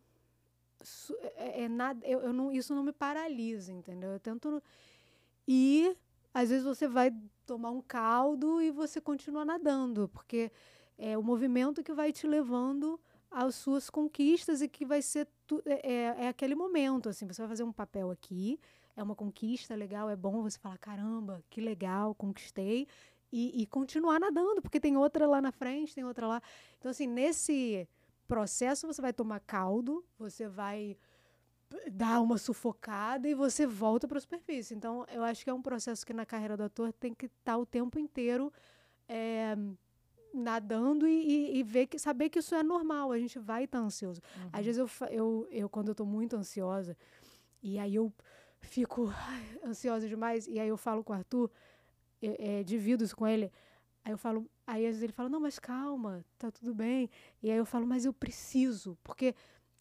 [1.36, 4.10] É, é nada, eu, eu não, isso não me paralisa, entendeu?
[4.10, 4.62] Eu tento.
[5.46, 5.96] E
[6.32, 7.12] às vezes você vai
[7.46, 10.52] tomar um caldo e você continua nadando, porque
[10.98, 13.00] é o movimento que vai te levando
[13.30, 17.42] às suas conquistas e que vai ser tu, é, é, é aquele momento assim você
[17.42, 18.58] vai fazer um papel aqui
[18.96, 22.86] é uma conquista legal é bom você falar caramba que legal conquistei
[23.32, 26.42] e, e, continuar nadando, porque tem outra lá na frente, tem outra lá.
[26.78, 27.86] Então, assim, nesse
[28.26, 30.96] processo você vai tomar caldo, você vai
[31.92, 34.74] dar uma sufocada e você volta para a superfície.
[34.74, 37.52] Então, eu acho que é um processo que na carreira do ator tem que estar
[37.52, 38.52] tá o tempo inteiro
[39.08, 39.56] é,
[40.32, 43.78] nadando e, e, e, ver que, saber que isso é normal, a gente vai estar
[43.78, 44.20] tá ansioso.
[44.36, 44.50] Uhum.
[44.52, 46.96] Às vezes, eu, eu, eu, quando eu estou muito ansiosa,
[47.62, 48.12] e aí eu
[48.60, 51.50] fico ai, ansiosa demais, e aí eu falo com o Arthur
[52.22, 53.52] é, divido isso com ele.
[54.04, 57.10] Aí eu falo, aí às vezes ele fala, não, mas calma, tá tudo bem.
[57.42, 59.34] E aí eu falo, mas eu preciso, porque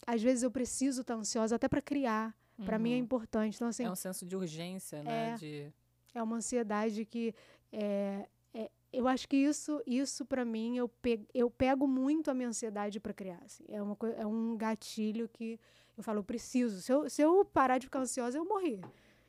[0.06, 2.36] às vezes eu preciso estar tá ansiosa até para criar.
[2.58, 2.64] Uhum.
[2.64, 3.56] Para mim é importante.
[3.56, 5.30] Então, assim, é um senso de urgência, né?
[5.30, 5.72] É, de...
[6.14, 7.34] é uma ansiedade que
[7.72, 12.34] é, é, eu acho que isso, isso para mim, eu, pe, eu pego muito a
[12.34, 13.40] minha ansiedade para criar.
[13.44, 13.64] Assim.
[13.68, 15.58] É, uma, é um gatilho que
[15.96, 16.80] eu falo, eu preciso.
[16.80, 18.80] Se eu, se eu parar de ficar ansiosa, eu morri.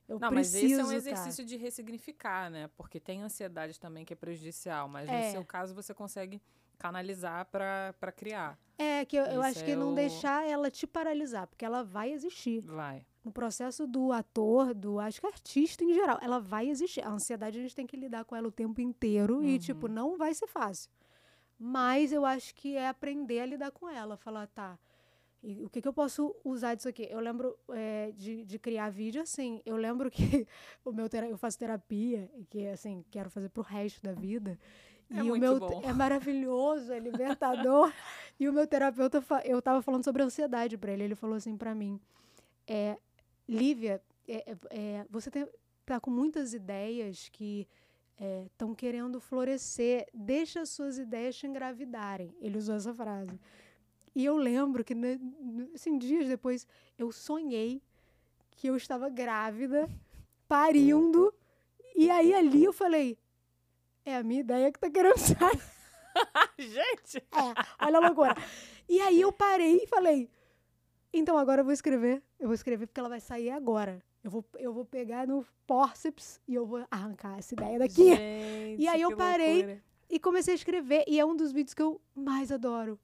[0.09, 2.67] Eu não, mas esse é um exercício de ressignificar, né?
[2.75, 5.27] Porque tem ansiedade também que é prejudicial, mas é.
[5.27, 6.41] no seu caso você consegue
[6.79, 8.57] canalizar para criar.
[8.75, 12.11] É, que eu, eu acho é que não deixar ela te paralisar, porque ela vai
[12.11, 12.61] existir.
[12.61, 13.05] Vai.
[13.23, 17.05] No processo do ator, do acho que artista em geral, ela vai existir.
[17.05, 19.43] A ansiedade a gente tem que lidar com ela o tempo inteiro uhum.
[19.43, 20.89] e, tipo, não vai ser fácil.
[21.59, 24.17] Mas eu acho que é aprender a lidar com ela.
[24.17, 24.79] Falar, tá,
[25.41, 27.07] E o que, que eu posso usar disso aqui?
[27.09, 29.61] Eu lembro é, de, de criar vídeo assim.
[29.65, 30.45] Eu lembro que
[30.83, 34.59] o meu eu faço terapia, que assim, quero fazer pro resto da vida.
[35.09, 35.81] É e o meu bom.
[35.83, 37.91] é maravilhoso, é libertador.
[38.39, 41.03] e o meu terapeuta, eu tava falando sobre ansiedade para ele.
[41.03, 41.99] Ele falou assim para mim:
[42.67, 42.97] é,
[43.47, 45.47] Lívia, é, é, é, você tem,
[45.85, 47.67] tá com muitas ideias que
[48.45, 50.05] estão querendo florescer.
[50.13, 52.35] Deixa as suas ideias te engravidarem.
[52.41, 53.39] Ele usou essa frase.
[54.15, 55.19] E eu lembro que, né,
[55.73, 57.81] assim, dias depois, eu sonhei
[58.51, 59.89] que eu estava grávida,
[60.47, 61.33] parindo.
[61.95, 63.17] E aí ali eu falei:
[64.05, 65.61] é a minha ideia que tá querendo sair.
[66.57, 67.17] Gente!
[67.17, 68.35] É, olha a loucura.
[68.87, 70.29] E aí eu parei e falei:
[71.13, 72.21] então agora eu vou escrever.
[72.39, 74.03] Eu vou escrever porque ela vai sair agora.
[74.23, 78.15] Eu vou, eu vou pegar no forceps e eu vou arrancar essa ideia daqui.
[78.15, 79.83] Gente, E aí eu parei, loucura.
[80.09, 81.05] E comecei a escrever.
[81.07, 82.99] E é um dos vídeos que eu mais adoro.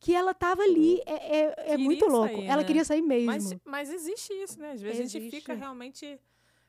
[0.00, 1.00] Que ela tava ali.
[1.06, 2.34] É, é, é muito louco.
[2.34, 2.64] sair, ela né?
[2.66, 3.26] queria sair mesmo.
[3.26, 4.72] Mas, mas existe isso, né?
[4.72, 5.40] Às vezes a gente Existe.
[5.40, 6.20] fica realmente.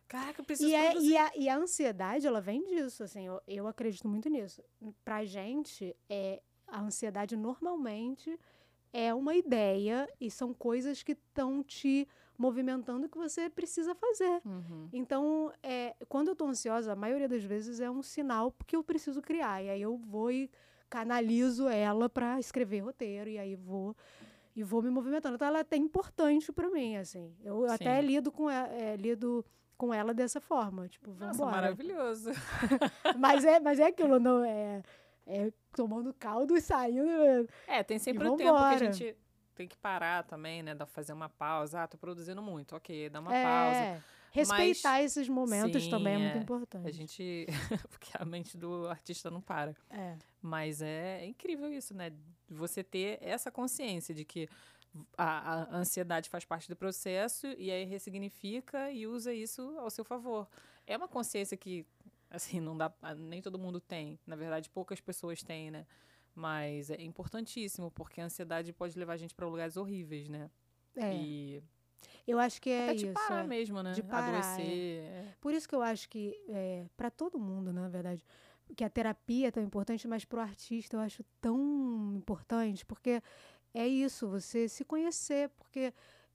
[0.07, 3.39] Caraca, eu preciso E, é, e, a, e a ansiedade, ela vem disso, assim, eu,
[3.47, 4.63] eu acredito muito nisso.
[5.05, 8.39] Pra gente, é, a ansiedade normalmente
[8.91, 12.07] é uma ideia e são coisas que estão te
[12.37, 14.41] movimentando que você precisa fazer.
[14.45, 14.89] Uhum.
[14.93, 18.83] Então, é, quando eu tô ansiosa, a maioria das vezes é um sinal porque eu
[18.83, 19.61] preciso criar.
[19.61, 20.49] E aí eu vou e
[20.89, 23.95] canalizo ela para escrever roteiro, e aí vou
[24.55, 25.35] e vou me movimentando.
[25.35, 27.33] Então ela é até importante para mim, assim.
[27.43, 28.07] Eu até Sim.
[28.07, 29.45] lido com ela, é, lido
[29.77, 32.31] com ela dessa forma, tipo, vamos Nossa, maravilhoso.
[33.17, 34.83] Mas é, mas é aquilo, não é,
[35.25, 37.47] é tomando caldo e saindo.
[37.65, 39.15] É, tem sempre o tempo que a gente
[39.55, 40.75] tem que parar também, né?
[40.87, 41.83] Fazer uma pausa.
[41.83, 42.75] Ah, tô produzindo muito.
[42.75, 44.03] Ok, dá uma pausa.
[44.31, 46.41] Respeitar esses momentos Sim, também é, muito é.
[46.41, 46.87] importante.
[46.87, 47.47] A gente.
[47.89, 49.75] Porque a mente do artista não para.
[49.89, 50.17] É.
[50.41, 52.11] Mas é incrível isso, né?
[52.47, 54.47] Você ter essa consciência de que
[55.17, 60.03] a, a ansiedade faz parte do processo e aí ressignifica e usa isso ao seu
[60.03, 60.47] favor.
[60.85, 61.85] É uma consciência que,
[62.29, 62.93] assim, não dá.
[63.17, 64.19] Nem todo mundo tem.
[64.25, 65.85] Na verdade, poucas pessoas têm, né?
[66.35, 70.49] Mas é importantíssimo, porque a ansiedade pode levar a gente para lugares horríveis, né?
[70.95, 71.13] É.
[71.13, 71.63] E
[72.27, 73.05] Eu acho que é até isso.
[73.07, 73.47] de parar é.
[73.47, 73.91] mesmo, né?
[73.93, 74.39] De parar, é.
[74.39, 75.03] Adoecer.
[75.03, 75.35] é.
[75.41, 78.23] Por isso que eu acho que, é, para todo mundo, na verdade,
[78.75, 83.21] que a terapia é tão importante, mas para o artista eu acho tão importante, porque
[83.73, 85.93] é isso, você se conhecer, porque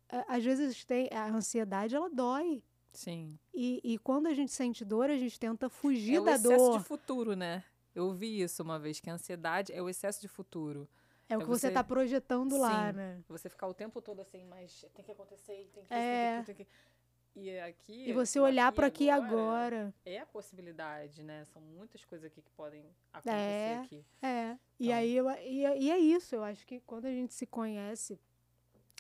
[0.09, 2.63] a- às vezes tem a ansiedade, ela dói.
[2.93, 3.39] Sim.
[3.53, 6.57] E, e quando a gente sente dor, a gente tenta fugir É o da excesso
[6.57, 6.79] dor.
[6.79, 7.63] de futuro, né?
[7.95, 10.89] Eu ouvi isso uma vez, que a ansiedade é o excesso de futuro.
[11.29, 12.97] É o é que você você- está projetando lá, Sim.
[12.99, 13.25] né?
[13.29, 16.37] Você ficar o tempo todo assim, mas tem que acontecer, tem que É.
[16.39, 16.95] isso, tem que, tem que...
[17.37, 18.09] E aqui.
[18.09, 19.95] E você olhar para aqui agora agora.
[20.05, 21.45] É a possibilidade, né?
[21.47, 23.77] São muitas coisas aqui que podem acontecer É.
[23.83, 24.05] aqui.
[24.23, 24.57] É.
[24.79, 24.97] E Então.
[24.99, 28.21] aí eu, e, é- e é isso, eu acho que quando a gente se conhece,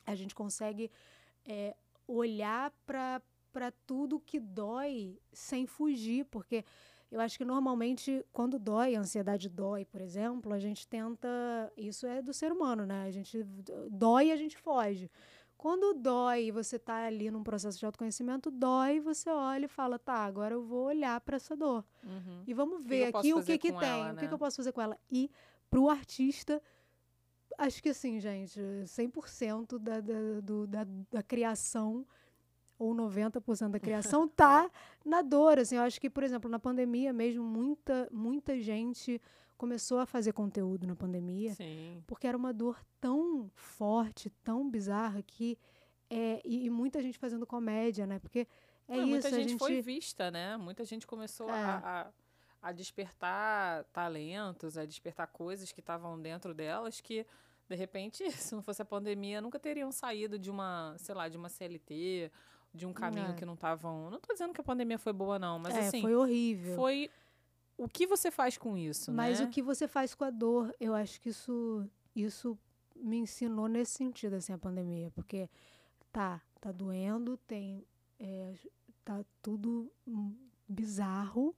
[0.04, 0.90] a gente consegue
[1.46, 1.76] é,
[2.08, 3.22] olhar para
[3.86, 6.64] tudo que dói sem fugir, porque
[7.14, 11.28] eu acho que normalmente quando dói, a ansiedade dói, por exemplo, a gente tenta.
[11.76, 13.04] Isso é do ser humano, né?
[13.04, 13.44] A gente
[13.88, 15.08] dói e a gente foge.
[15.56, 19.96] Quando dói e você tá ali num processo de autoconhecimento, dói, você olha e fala,
[19.96, 21.84] tá, agora eu vou olhar para essa dor.
[22.02, 22.42] Uhum.
[22.48, 24.28] E vamos ver aqui o que que tem, ela, o que, né?
[24.28, 24.98] que eu posso fazer com ela.
[25.08, 25.30] E
[25.70, 26.60] pro artista,
[27.56, 32.04] acho que assim, gente, 100% da, da, do, da, da criação,
[32.78, 34.70] ou 90% da criação, tá
[35.04, 35.58] na dor.
[35.58, 39.20] Assim, eu acho que, por exemplo, na pandemia mesmo, muita, muita gente
[39.56, 42.02] começou a fazer conteúdo na pandemia, Sim.
[42.06, 45.58] porque era uma dor tão forte, tão bizarra, que...
[46.10, 48.18] É, e, e muita gente fazendo comédia, né?
[48.18, 48.46] Porque
[48.86, 49.58] é Não, isso, muita gente, gente...
[49.58, 50.56] foi vista, né?
[50.56, 51.52] Muita gente começou É.
[51.52, 52.10] a,
[52.62, 57.26] a, a despertar talentos, a despertar coisas que estavam dentro delas que,
[57.68, 61.36] de repente, se não fosse a pandemia, nunca teriam saído de uma, sei lá, de
[61.36, 62.30] uma CLT,
[62.74, 63.32] de um caminho É.
[63.34, 64.10] que não estavam.
[64.10, 66.74] Não tô dizendo que a pandemia foi boa, não, mas é, assim, foi horrível.
[66.74, 67.08] foi
[67.78, 69.46] o que você faz com isso, Mas né?
[69.46, 72.58] o que você faz com a dor, eu acho que isso, isso
[72.96, 75.10] me ensinou nesse sentido, assim, a pandemia.
[75.10, 75.48] Porque
[76.12, 77.84] tá, tá doendo, tem.
[78.18, 78.54] é,
[79.04, 79.90] tá tudo
[80.68, 81.54] bizarro.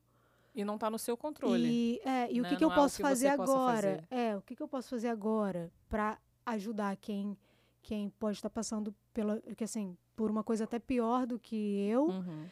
[0.54, 1.68] E não tá no seu controle.
[1.68, 2.48] E, é, e o né?
[2.48, 3.74] que, que eu é o posso que fazer agora?
[3.98, 4.06] fazer.
[4.10, 7.36] É, o que, que eu posso fazer agora para ajudar quem,
[7.82, 12.06] quem pode estar passando pela, que, assim, por uma coisa até pior do que eu?
[12.06, 12.46] Uhum.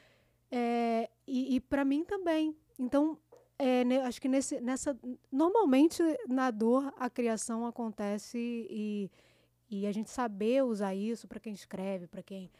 [0.51, 2.55] É, e e para mim também.
[2.79, 3.19] Então,
[3.59, 4.97] é, ne- acho que nesse, nessa.
[5.33, 8.39] Normalmente, na dor, a criação acontece
[8.71, 9.11] e,
[9.71, 12.51] e a gente saber usar isso para quem escreve, para quem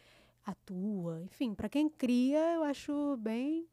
[0.45, 3.67] atua, enfim, para quem cria, eu acho bem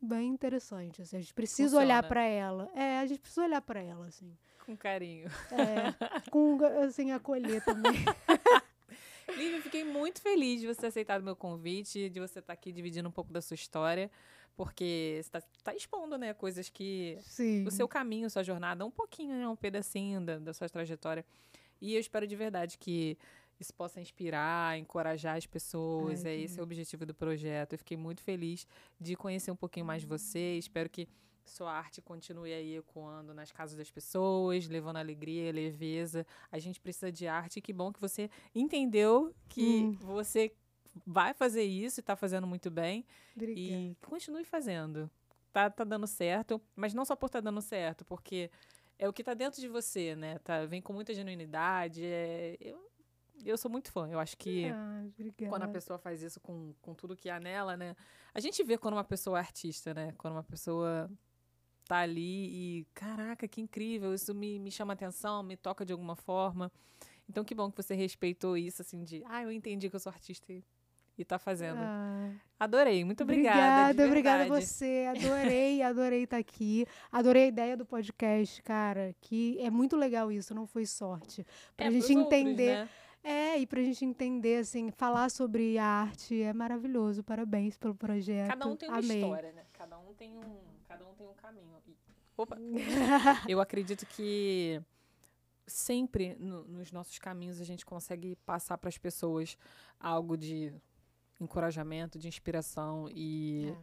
[0.00, 1.02] bem interessante.
[1.02, 2.08] assim, a gente precisa olhar Funciona.
[2.08, 2.70] para ela.
[2.74, 4.36] É, a gente precisa olhar para ela, assim.
[4.64, 5.28] Com carinho.
[5.50, 7.92] É, com, assim, acolher também.
[9.36, 13.08] Lívia, fiquei muito feliz de você ter aceitado meu convite, de você estar aqui dividindo
[13.08, 14.10] um pouco da sua história,
[14.56, 17.18] porque você está tá expondo, né, coisas que...
[17.20, 17.66] Sim.
[17.66, 21.24] O seu caminho, sua jornada, um pouquinho, né, um pedacinho da, da sua trajetória.
[21.80, 23.18] E eu espero de verdade que
[23.58, 26.24] isso possa inspirar, encorajar as pessoas.
[26.24, 27.72] Ai, é esse o objetivo do projeto.
[27.74, 28.66] Eu fiquei muito feliz
[29.00, 30.56] de conhecer um pouquinho mais de você.
[30.58, 31.08] Espero que
[31.50, 36.26] sua arte continue aí ecoando nas casas das pessoas, levando alegria, leveza.
[36.50, 37.60] A gente precisa de arte.
[37.60, 39.92] Que bom que você entendeu que Hum.
[40.00, 40.52] você
[41.06, 43.04] vai fazer isso e está fazendo muito bem.
[43.34, 43.60] Obrigada.
[43.60, 45.10] E continue fazendo.
[45.52, 48.50] Tá, tá dando certo, mas não só por tá dando certo, porque
[48.98, 50.38] é o que tá dentro de você, né?
[50.40, 52.04] Tá, vem com muita genuinidade.
[52.04, 52.90] é- eu,
[53.44, 54.08] eu sou muito fã.
[54.08, 55.04] Eu acho que Ah,
[55.48, 57.94] quando a pessoa faz isso com, com tudo que há nela, né?
[58.34, 60.12] A gente vê quando uma pessoa é artista, né?
[60.18, 61.10] Quando uma pessoa
[61.86, 66.16] tá ali e, caraca, que incrível, isso me, me chama atenção, me toca de alguma
[66.16, 66.70] forma.
[67.28, 70.10] Então, que bom que você respeitou isso, assim, de, ah, eu entendi que eu sou
[70.12, 70.62] artista e,
[71.18, 71.78] e tá fazendo.
[71.80, 73.90] Ah, Adorei, muito obrigada.
[73.92, 75.06] Obrigada, obrigada a você.
[75.10, 76.86] Adorei, adorei estar aqui.
[77.10, 79.14] Adorei a ideia do podcast, cara.
[79.20, 81.44] Que é muito legal isso, não foi sorte.
[81.76, 82.74] Pra É, gente outros, entender.
[82.78, 82.88] né?
[83.24, 87.24] É, e pra gente entender, assim, falar sobre a arte é maravilhoso.
[87.24, 88.46] Parabéns pelo projeto.
[88.48, 89.20] Cada um tem uma Amei.
[89.20, 89.62] história, né?
[89.72, 90.56] Cada um tem um,
[90.98, 91.82] cada um tem um caminho.
[91.86, 91.96] E-
[92.36, 92.56] opa!
[93.48, 94.80] Eu acredito que
[95.66, 99.56] sempre no- nos nossos caminhos a gente consegue passar para as pessoas
[99.98, 100.72] algo de
[101.40, 103.76] encorajamento, de inspiração e É.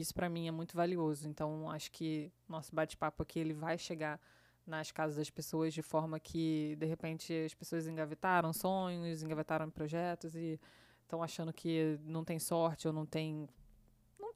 [0.00, 1.28] isso para mim é muito valioso.
[1.28, 4.20] Então acho que nosso bate-papo aqui ele vai chegar
[4.66, 10.34] nas casas das pessoas de forma que de repente as pessoas engavetaram sonhos, engavetaram projetos
[10.34, 10.60] e
[11.02, 13.48] estão achando que não tem sorte ou não tem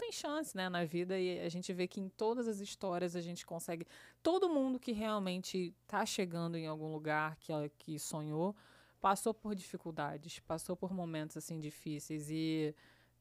[0.03, 3.20] tem chance, né, na vida e a gente vê que em todas as histórias a
[3.20, 3.86] gente consegue
[4.22, 8.55] todo mundo que realmente está chegando em algum lugar que ela- que sonhou
[9.00, 12.74] passou por dificuldades, passou por momentos assim difíceis e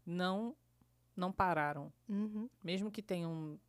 [0.05, 0.55] não
[1.15, 3.59] não pararam, Uhum, mesmo que tenham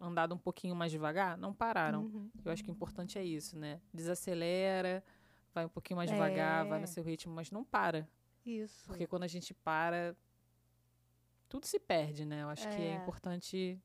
[0.00, 2.02] andado um pouquinho mais devagar, não pararam.
[2.02, 2.30] uhum.
[2.44, 3.80] Eu acho que o importante é isso, né?
[3.94, 5.02] Desacelera,
[5.54, 6.80] vai um pouquinho mais devagar, vai É.
[6.82, 8.06] no seu ritmo, mas não para.
[8.44, 8.84] Isso.
[8.88, 10.14] Porque quando a gente para,
[11.52, 12.42] tudo se perde, né?
[12.42, 12.94] Eu acho que é É.
[12.96, 13.78] importante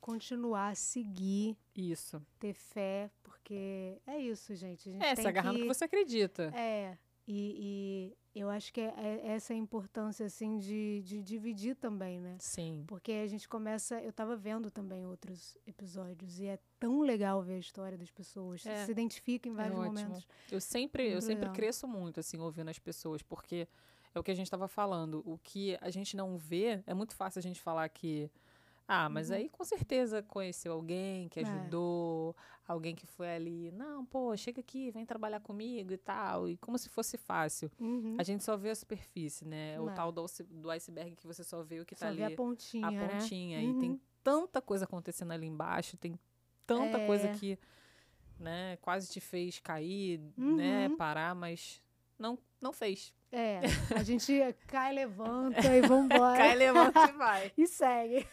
[0.00, 2.22] Continuar, seguir, isso.
[2.38, 4.88] ter fé, porque é isso, gente.
[4.88, 5.62] A gente É, se agarrar no que...
[5.62, 6.44] que você acredita.
[6.54, 6.96] É,
[7.26, 12.20] e, e eu acho que é, é essa a importância, assim, de, de dividir também,
[12.20, 12.36] né?
[12.38, 12.84] Sim.
[12.86, 14.00] Porque a gente começa.
[14.00, 18.64] Eu tava vendo também outros episódios e é tão legal ver a história das pessoas.
[18.64, 18.84] É.
[18.86, 19.94] Se identifica em vários ótimo.
[20.00, 20.26] momentos.
[20.50, 21.54] Eu sempre, eu Muito sempre legal.
[21.54, 23.66] cresço muito, assim, ouvindo as pessoas, porque
[24.18, 25.22] é o que a gente estava falando.
[25.24, 28.30] O que a gente não vê, é muito fácil a gente falar que.
[28.86, 29.36] Ah, mas Uhum.
[29.36, 31.42] aí com certeza conheceu alguém que É.
[31.42, 32.34] ajudou,
[32.66, 36.78] alguém que foi ali, não, pô, chega aqui, vem trabalhar comigo e tal, e como
[36.78, 37.70] se fosse fácil.
[37.78, 38.16] Uhum.
[38.18, 39.78] A gente só vê a superfície, né?
[39.78, 39.94] O É.
[39.94, 42.36] tal do, do iceberg que você só vê o que Só tá vê ali, a
[42.36, 43.08] pontinha, a né?
[43.18, 43.62] pontinha.
[43.62, 44.00] E tem Uhum.
[44.24, 46.18] tanta coisa acontecendo ali embaixo, tem
[46.66, 47.32] tanta coisa É.
[47.34, 47.58] que,
[48.38, 50.96] né, quase te fez cair, né, Uhum.
[50.96, 51.82] parar, mas
[52.18, 53.14] não, não fez.
[53.30, 53.60] É,
[53.94, 54.32] a gente
[54.66, 56.36] cai, levanta e vambora.
[56.38, 57.52] Cai, levanta e vai.
[57.58, 58.26] E segue.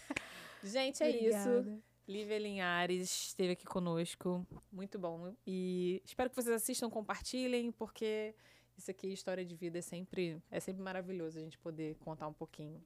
[0.63, 1.49] Gente, é isso.
[1.49, 1.83] Obrigada.
[2.07, 4.45] Lívia Linhares esteve aqui conosco.
[4.71, 5.36] Muito bom.
[5.45, 8.36] E espero que vocês assistam, compartilhem, porque
[8.77, 12.33] isso aqui, história de vida, é sempre, é sempre maravilhoso a gente poder contar um
[12.33, 12.83] pouquinho.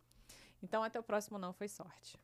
[0.64, 2.18] Então, até o próximo Não Foi Sorte.